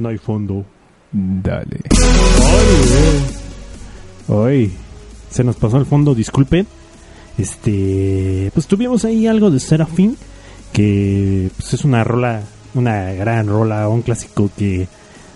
[0.02, 0.66] No hay fondo.
[1.12, 1.82] Dale.
[4.28, 4.72] Hoy
[5.30, 6.66] se nos pasó el fondo, disculpen.
[7.38, 10.18] Este, pues tuvimos ahí algo de Serafín,
[10.74, 12.42] que pues es una rola,
[12.74, 14.88] una gran rola, un clásico que,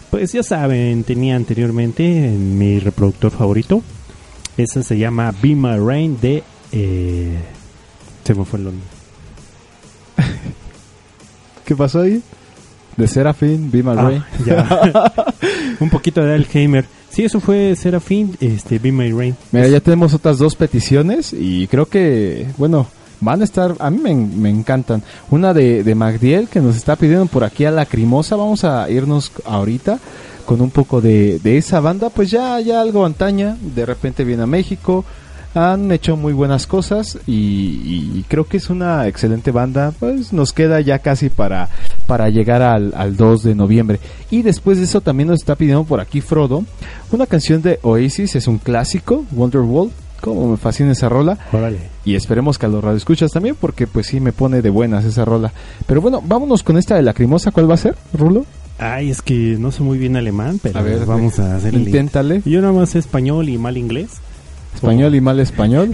[0.09, 3.83] pues ya saben, tenía anteriormente en mi reproductor favorito.
[4.57, 7.37] Esa se llama Be My Rain de, eh,
[8.23, 8.87] se me fue el nombre.
[11.65, 12.23] ¿Qué pasó ahí?
[12.97, 14.23] De Serafín, Be My Ah, Rain.
[14.45, 15.13] ya.
[15.79, 16.85] un poquito de Alzheimer.
[17.09, 19.35] Sí, eso fue Serafín, este, Be My Rain.
[19.51, 22.87] Mira, ya tenemos otras dos peticiones y creo que, bueno,
[23.21, 25.01] van a estar, a mí me, me encantan.
[25.31, 28.35] Una de, de Magdiel que nos está pidiendo por aquí a Lacrimosa.
[28.35, 29.99] Vamos a irnos ahorita
[30.45, 33.57] con un poco de, de esa banda, pues ya, ya algo antaña.
[33.75, 35.03] De repente viene a México.
[35.55, 39.93] Han hecho muy buenas cosas y, y creo que es una excelente banda.
[39.99, 41.69] Pues nos queda ya casi para,
[42.07, 43.99] para llegar al, al 2 de noviembre.
[44.29, 46.63] Y después de eso también nos está pidiendo por aquí Frodo
[47.11, 49.91] una canción de Oasis, es un clásico, Wonderwall.
[50.21, 51.37] Como me fascina esa rola.
[51.51, 51.77] Órale.
[52.03, 55.23] Y esperemos que a los radioescuchas también, porque pues sí me pone de buenas esa
[55.23, 55.53] rola.
[55.85, 57.51] Pero bueno, vámonos con esta de Lacrimosa.
[57.51, 58.45] ¿Cuál va a ser, Rulo?
[58.79, 61.81] Ay, es que no sé muy bien alemán, pero A ver, vamos a hacer el
[61.81, 62.41] Inténtale.
[62.45, 64.19] Yo nada más español y mal inglés.
[64.75, 65.91] Español y mal español.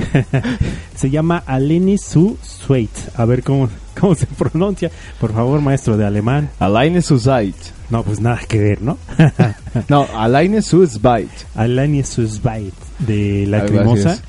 [0.96, 2.92] se llama Aleni Su Zweit.
[3.16, 4.92] A ver cómo, cómo se pronuncia.
[5.20, 6.50] Por favor, maestro de alemán.
[6.60, 7.56] Alaine Su Zweit.
[7.90, 8.98] No, pues nada que ver, ¿no?
[9.90, 11.30] no, Alaine Su Zweit.
[11.56, 14.14] Alaine Su Zweit de Lacrimosa.
[14.14, 14.22] Es.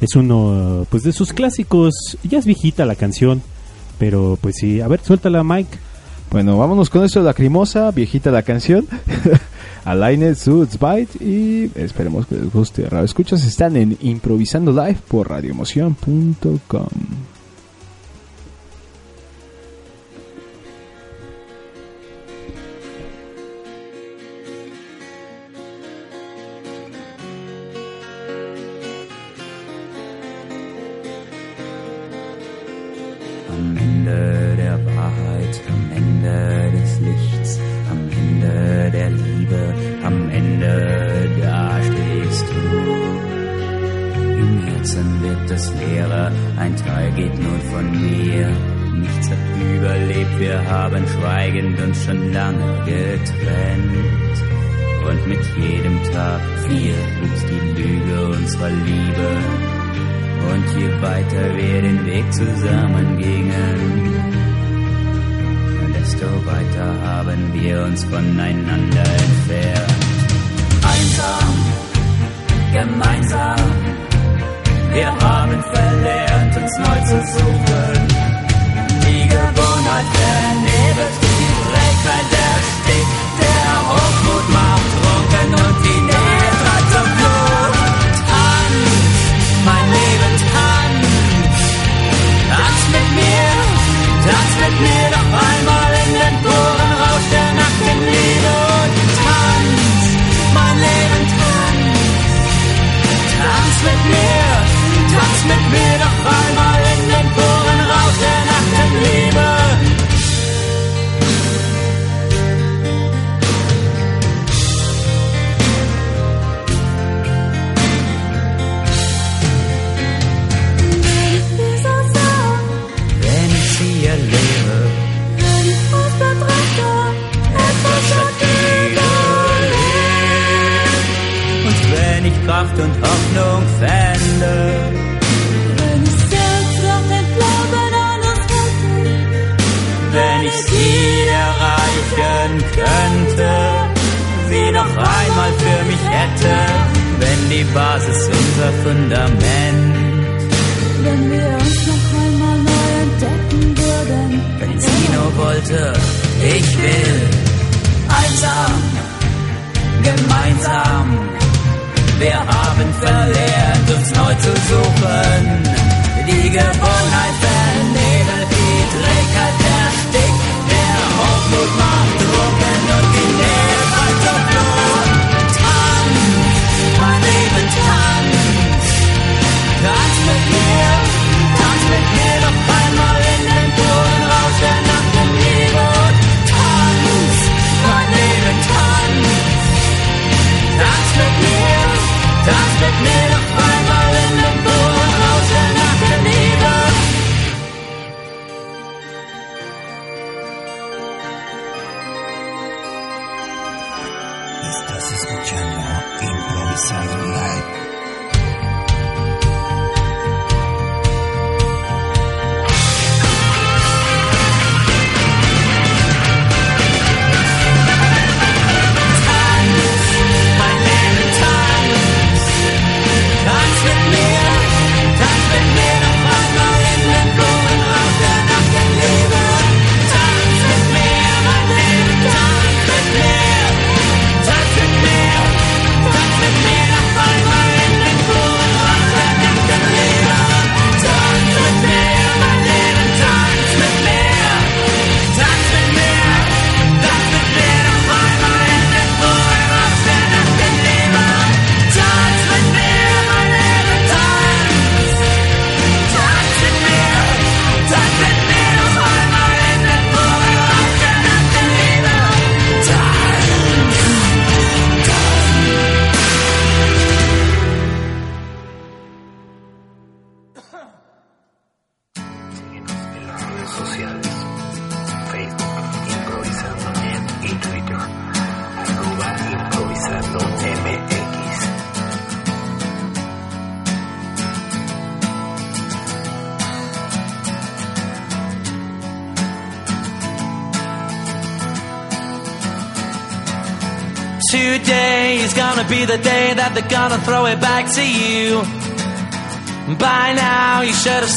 [0.00, 2.18] es uno pues de sus clásicos.
[2.24, 3.42] Ya es viejita la canción.
[3.98, 5.78] Pero pues sí, a ver, suéltala, Mike.
[6.30, 8.86] Bueno, vámonos con esto de Lacrimosa, viejita la canción.
[9.84, 12.88] Alain Suitsbite y esperemos que les guste.
[12.88, 16.88] Radio Escuchas están en Improvisando Live por radioemoción.com.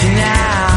[0.00, 0.71] you now.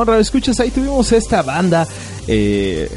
[0.00, 1.86] Radio Escuchas, ahí tuvimos esta banda
[2.26, 2.88] eh,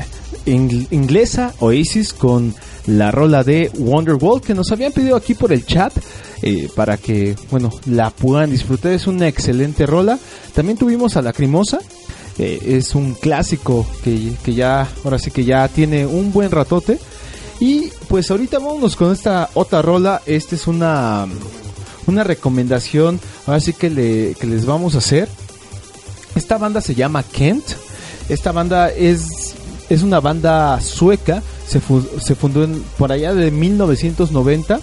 [0.46, 2.56] ing- inglesa, Oasis, con
[2.88, 5.94] la rola de Wonderwall, que nos habían pedido aquí por el chat,
[6.42, 8.94] eh, para que, bueno, la puedan disfrutar.
[8.94, 10.18] Es una excelente rola.
[10.54, 11.80] También tuvimos a Lacrimosa,
[12.40, 16.98] eh, es un clásico que, que ya, ahora sí que ya tiene un buen ratote.
[17.60, 20.22] Y pues ahorita vámonos con esta otra rola.
[20.26, 21.28] Esta es una,
[22.08, 25.28] una recomendación, ahora sí que, le, que les vamos a hacer.
[26.46, 27.64] Esta banda se llama Kent.
[28.30, 29.56] Esta banda es,
[29.90, 31.42] es una banda sueca.
[31.68, 34.80] Se, fu- se fundó en- por allá de 1990.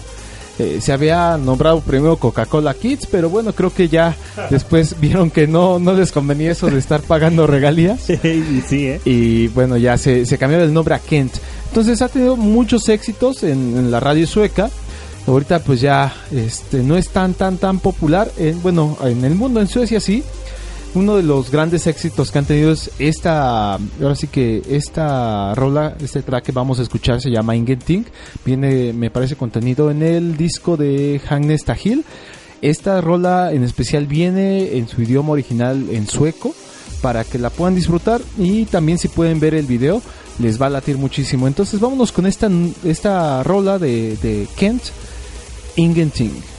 [0.59, 4.13] Eh, se había nombrado primero Coca-Cola Kids, pero bueno, creo que ya
[4.49, 8.01] después vieron que no, no les convenía eso de estar pagando regalías.
[8.67, 8.99] sí, ¿eh?
[9.05, 11.35] Y bueno, ya se, se cambió el nombre a Kent.
[11.69, 14.69] Entonces ha tenido muchos éxitos en, en la radio sueca.
[15.27, 18.29] Ahorita pues ya este, no es tan, tan, tan popular.
[18.35, 20.25] En, bueno, en el mundo, en Suecia sí.
[20.95, 25.95] Uno de los grandes éxitos que han tenido es esta, ahora sí que esta rola,
[25.99, 28.05] este track que vamos a escuchar se llama Ingenting,
[28.45, 32.05] viene, me parece, contenido en el disco de Agnes Tahil.
[32.61, 36.55] Esta rola en especial viene en su idioma original en sueco
[37.01, 40.01] para que la puedan disfrutar y también si pueden ver el video
[40.39, 41.47] les va a latir muchísimo.
[41.47, 42.49] Entonces vámonos con esta,
[42.85, 44.83] esta rola de, de Kent,
[45.75, 46.52] Ingenting.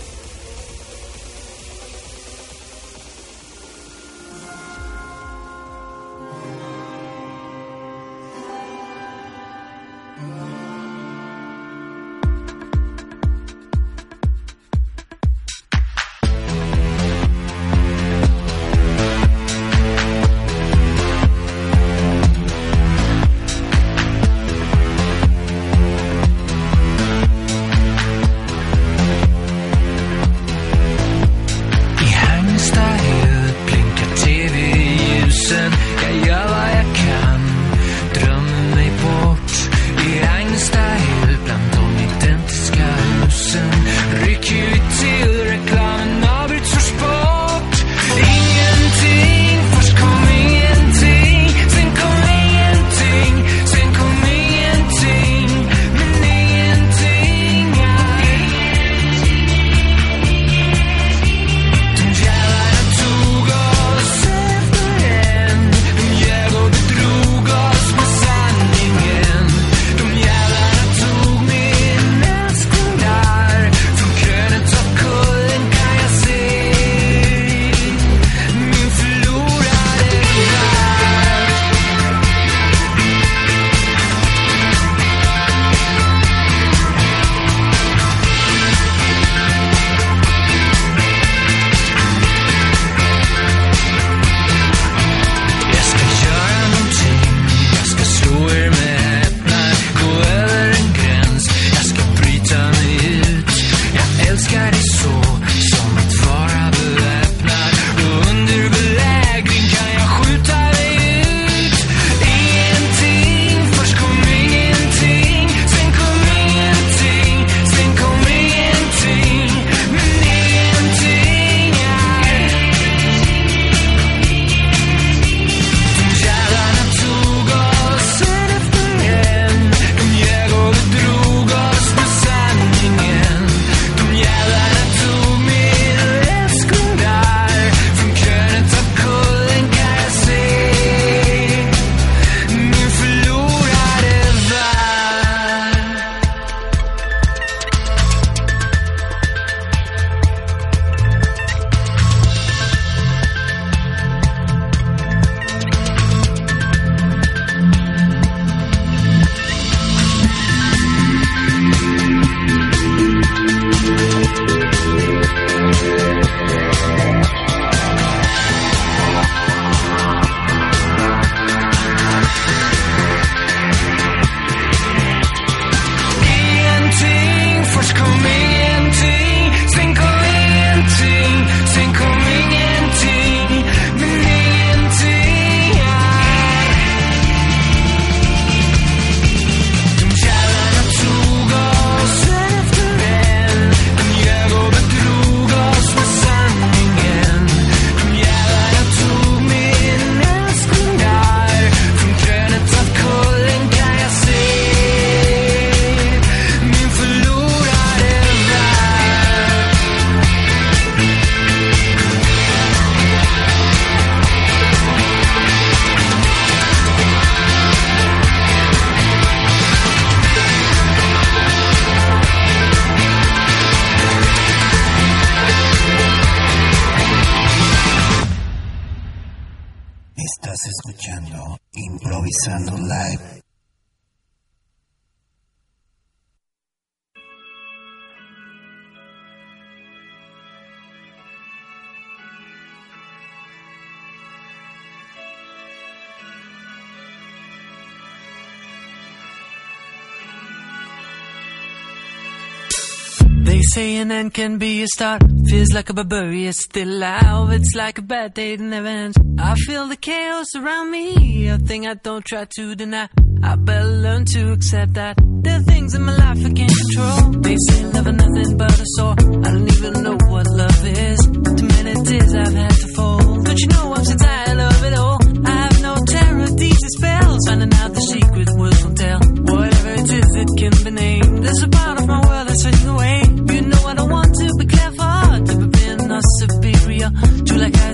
[253.75, 255.23] saying end can be a start.
[255.49, 257.51] Feels like a barbarian still alive.
[257.51, 259.19] It's like a bad day that never ends.
[259.39, 263.09] I feel the chaos around me, a thing I don't try to deny.
[263.43, 267.43] I better learn to accept that there are things in my life I can't control.
[267.43, 269.17] They say love is nothing but a sore.
[269.45, 271.21] I don't even know what love is.
[271.59, 273.43] Too many tears I've had to fall.
[273.43, 275.19] But you know I'm so tired of it all?
[275.45, 277.41] I have no terror, these spells.
[277.49, 278.24] Finding out the she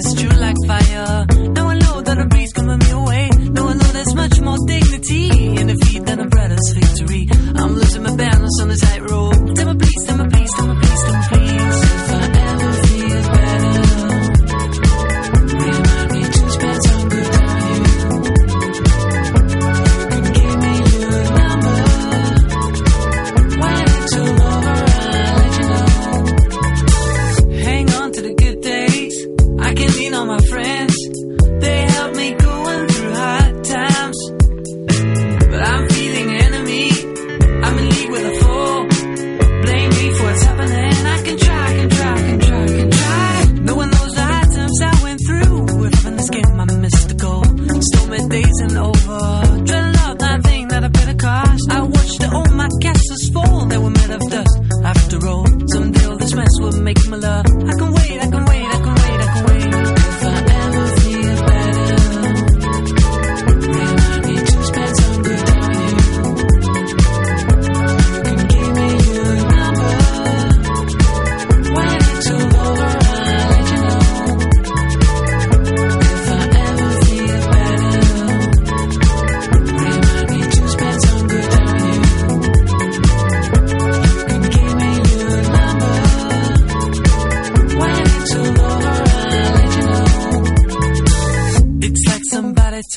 [0.00, 1.26] ice, true like fire.
[1.56, 3.28] Now I know that a breeze coming me away.
[3.56, 7.28] Now I know there's much more dignity in defeat than a brother's victory.
[7.54, 9.54] I'm losing my balance on the tightrope.
[9.56, 10.29] Tell me please, tell me
[56.90, 57.59] make me love.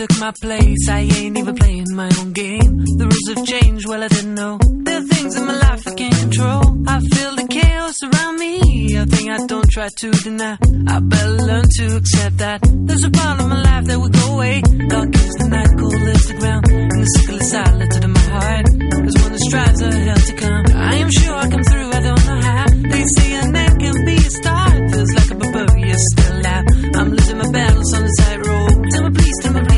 [0.08, 0.90] Took my place.
[0.90, 2.72] I ain't even playing my own game.
[3.00, 4.60] The rules have changed, well, I didn't know.
[4.86, 6.64] There are things in my life I can't control.
[6.88, 8.96] I feel the chaos around me.
[8.96, 10.58] A thing I don't try to deny.
[10.88, 12.60] I better learn to accept that.
[12.88, 14.62] There's a part of my life that will go away.
[14.94, 16.66] Dark is the night, cold is the ground.
[16.68, 18.66] And the sickle is silent in my heart.
[19.04, 20.66] There's one that strives a hell to come.
[20.76, 22.66] I am sure I come through, I don't know how.
[22.92, 24.92] They say a end can be a start.
[24.92, 26.66] Feels like a barbarian still alive.
[26.96, 28.84] I'm losing my balance on the tightrope.
[28.92, 29.73] Tell me please, tell me please,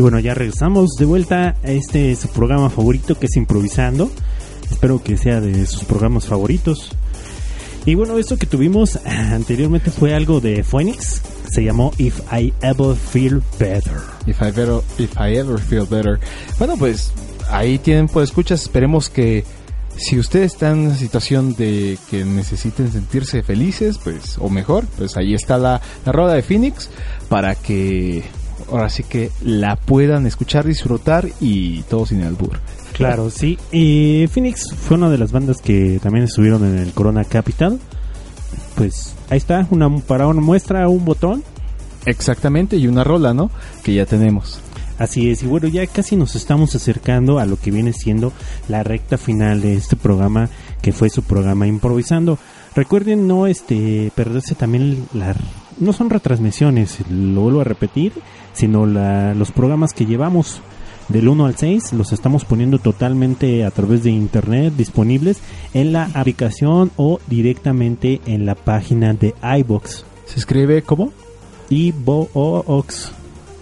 [0.00, 4.10] Y bueno, ya regresamos de vuelta a este programa favorito que es Improvisando.
[4.70, 6.92] Espero que sea de sus programas favoritos.
[7.84, 11.20] Y bueno, esto que tuvimos anteriormente fue algo de Phoenix.
[11.50, 14.00] Se llamó If I Ever Feel Better.
[14.26, 16.18] If I, ever, if I ever feel better.
[16.58, 17.12] Bueno, pues
[17.50, 18.62] ahí tienen, pues escuchas.
[18.62, 19.44] Esperemos que
[19.98, 25.18] si ustedes están en una situación de que necesiten sentirse felices, pues, o mejor, pues
[25.18, 26.88] ahí está la, la de Phoenix
[27.28, 28.24] para que
[28.70, 32.58] ahora sí que la puedan escuchar, disfrutar y todo sin albur.
[32.92, 33.58] Claro, sí.
[33.72, 37.78] Y Phoenix fue una de las bandas que también estuvieron en el Corona Capital.
[38.74, 41.42] Pues ahí está, una para una muestra, un botón.
[42.06, 43.50] Exactamente, y una rola, ¿no?
[43.82, 44.60] Que ya tenemos.
[44.98, 48.34] Así es, y bueno, ya casi nos estamos acercando a lo que viene siendo
[48.68, 50.50] la recta final de este programa,
[50.82, 52.38] que fue su programa Improvisando.
[52.74, 55.34] Recuerden no este perderse también la
[55.80, 58.12] no son retransmisiones, lo vuelvo a repetir,
[58.52, 60.60] sino la, los programas que llevamos
[61.10, 65.40] del 1 al 6 los estamos poniendo totalmente a través de internet disponibles
[65.74, 70.04] en la aplicación o directamente en la página de iBox.
[70.26, 71.12] ¿Se escribe cómo?
[71.70, 73.12] iBox.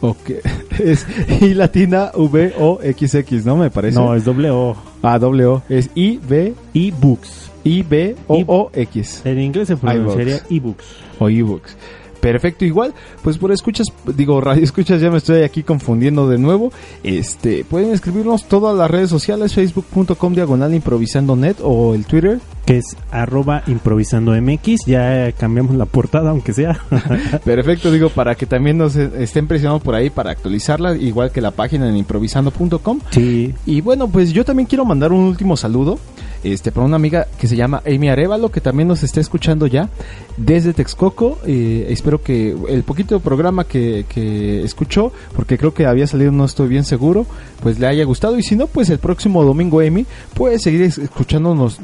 [0.00, 0.30] Ok.
[0.78, 1.06] Es
[1.40, 3.56] I latina V O X X, ¿no?
[3.56, 3.98] Me parece.
[3.98, 4.76] No, es doble O.
[5.02, 5.62] Ah, doble O.
[5.68, 7.50] Es I B iBooks.
[7.64, 9.22] I B O O X.
[9.24, 10.52] En inglés se pronunciaría iBooks.
[10.52, 10.86] ebooks.
[11.18, 11.76] O ebooks.
[12.20, 13.86] Perfecto, igual, pues por escuchas,
[14.16, 16.72] digo, radio escuchas, ya me estoy aquí confundiendo de nuevo.
[17.02, 22.40] Este, pueden escribirnos todas las redes sociales, facebook.com diagonal improvisando net o el Twitter.
[22.66, 24.84] Que es arroba improvisando MX.
[24.86, 26.78] Ya cambiamos la portada, aunque sea.
[27.44, 31.40] Perfecto, digo, para que también nos eh, estén presionando por ahí para actualizarla, igual que
[31.40, 33.00] la página en improvisando.com.
[33.10, 33.54] Sí.
[33.64, 35.98] Y bueno, pues yo también quiero mandar un último saludo.
[36.44, 39.88] Este, para una amiga que se llama Amy Arevalo, que también nos está escuchando ya
[40.36, 41.38] desde Texcoco.
[41.46, 46.44] Eh, espero que el poquito programa que, que escuchó, porque creo que había salido, no
[46.44, 47.26] estoy bien seguro,
[47.62, 48.38] pues le haya gustado.
[48.38, 51.78] Y si no, pues el próximo domingo, Amy, puede seguir es- escuchándonos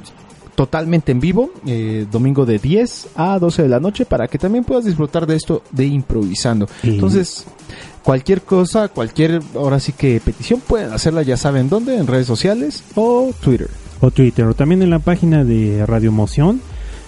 [0.55, 4.63] totalmente en vivo, eh, domingo de 10 a 12 de la noche, para que también
[4.63, 6.69] puedas disfrutar de esto de improvisando.
[6.85, 7.45] Entonces,
[8.05, 12.85] cualquier cosa, cualquier, ahora sí que petición, pueden hacerla, ya saben dónde, en redes sociales
[12.95, 13.69] o Twitter.
[14.05, 16.61] O Twitter, o también en la página de Radio Emoción,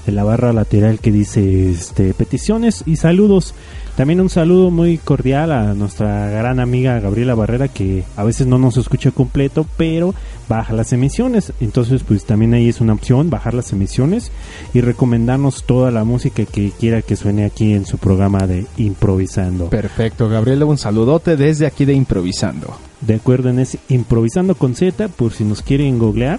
[0.07, 3.55] en la barra lateral que dice este peticiones y saludos.
[3.97, 8.59] También un saludo muy cordial a nuestra gran amiga Gabriela Barrera que a veces no
[8.59, 10.15] nos escucha completo, pero
[10.49, 11.53] baja las emisiones.
[11.61, 14.33] Entonces, pues también ahí es una opción bajar las emisiones
[14.75, 19.71] y recomendarnos toda la música que quiera que suene aquí en su programa de improvisando.
[19.71, 22.77] Perfecto, Gabriela, un saludote desde aquí de Improvisando.
[23.01, 26.39] De acuerdo en ese improvisando con Z, por si nos quieren googlear.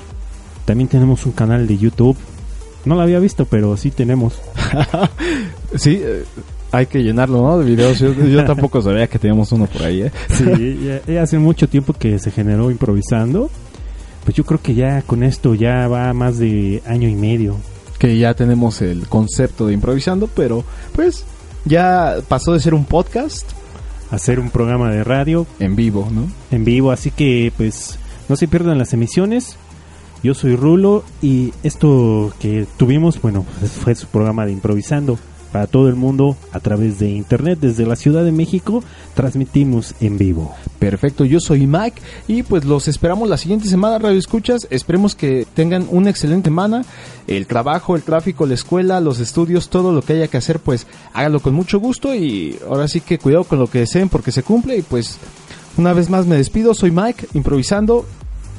[0.67, 2.17] También tenemos un canal de YouTube.
[2.83, 4.41] No lo había visto, pero sí tenemos.
[5.75, 6.23] Sí, eh,
[6.71, 7.59] hay que llenarlo, ¿no?
[7.59, 7.99] De videos.
[7.99, 10.11] Yo, yo tampoco sabía que teníamos uno por ahí, ¿eh?
[10.29, 13.49] Sí, ya, ya hace mucho tiempo que se generó improvisando.
[14.23, 17.57] Pues yo creo que ya con esto ya va más de año y medio.
[17.99, 20.63] Que ya tenemos el concepto de Improvisando, pero
[20.93, 21.25] pues
[21.65, 23.51] ya pasó de ser un podcast
[24.09, 26.29] Hacer un programa de radio en vivo, ¿no?
[26.49, 27.99] en vivo, así que pues
[28.29, 29.57] no se pierdan las emisiones.
[30.23, 35.17] Yo soy Rulo y esto que tuvimos, bueno, pues, fue su programa de improvisando
[35.51, 38.83] para todo el mundo a través de internet desde la Ciudad de México.
[39.13, 40.53] Transmitimos en vivo.
[40.79, 44.67] Perfecto, yo soy Mike y pues los esperamos la siguiente semana, Radio Escuchas.
[44.69, 46.83] Esperemos que tengan una excelente semana.
[47.27, 50.87] El trabajo, el tráfico, la escuela, los estudios, todo lo que haya que hacer, pues
[51.13, 54.43] háganlo con mucho gusto y ahora sí que cuidado con lo que deseen porque se
[54.43, 55.17] cumple y pues
[55.77, 56.73] una vez más me despido.
[56.73, 58.05] Soy Mike, improvisando.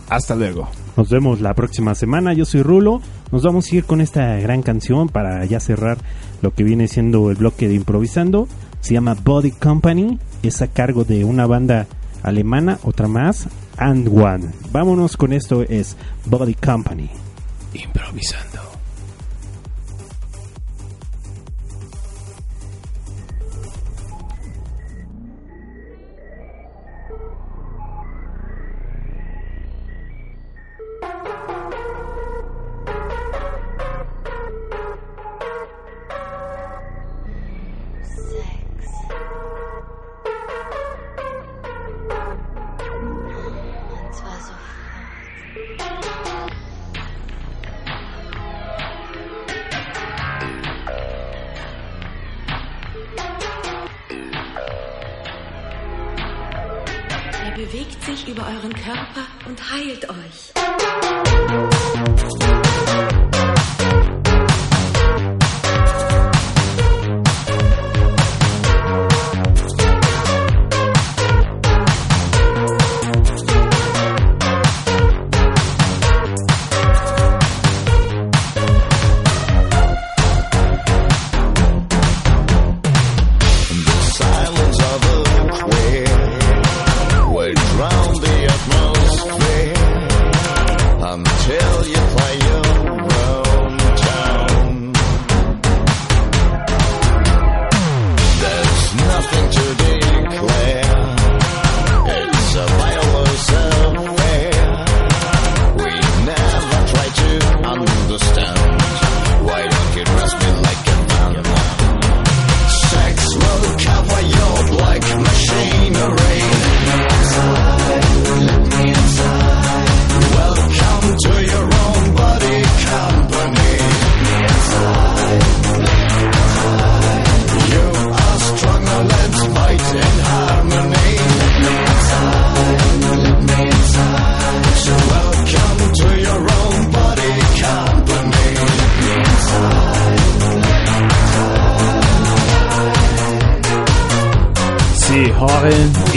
[0.09, 0.68] Hasta luego.
[0.98, 2.32] Nos vemos la próxima semana.
[2.32, 3.00] Yo soy Rulo.
[3.30, 5.96] Nos vamos a ir con esta gran canción para ya cerrar
[6.42, 8.48] lo que viene siendo el bloque de improvisando.
[8.80, 10.18] Se llama Body Company.
[10.42, 11.86] Es a cargo de una banda
[12.24, 14.46] alemana, otra más, And One.
[14.72, 15.96] Vámonos con esto, es
[16.26, 17.08] Body Company.
[17.74, 18.47] Improvisando.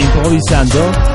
[0.02, 1.11] Improvisando.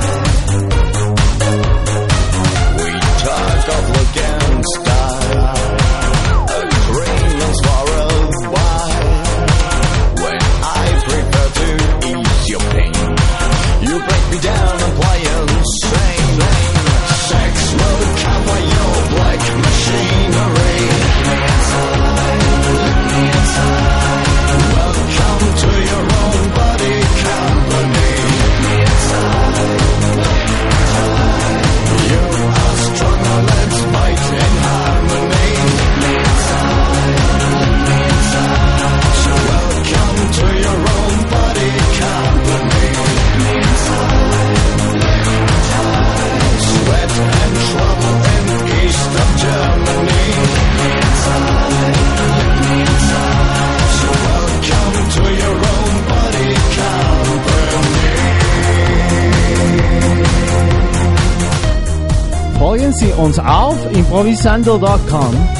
[62.77, 65.56] Folgen Sie uns auf improvisando.com.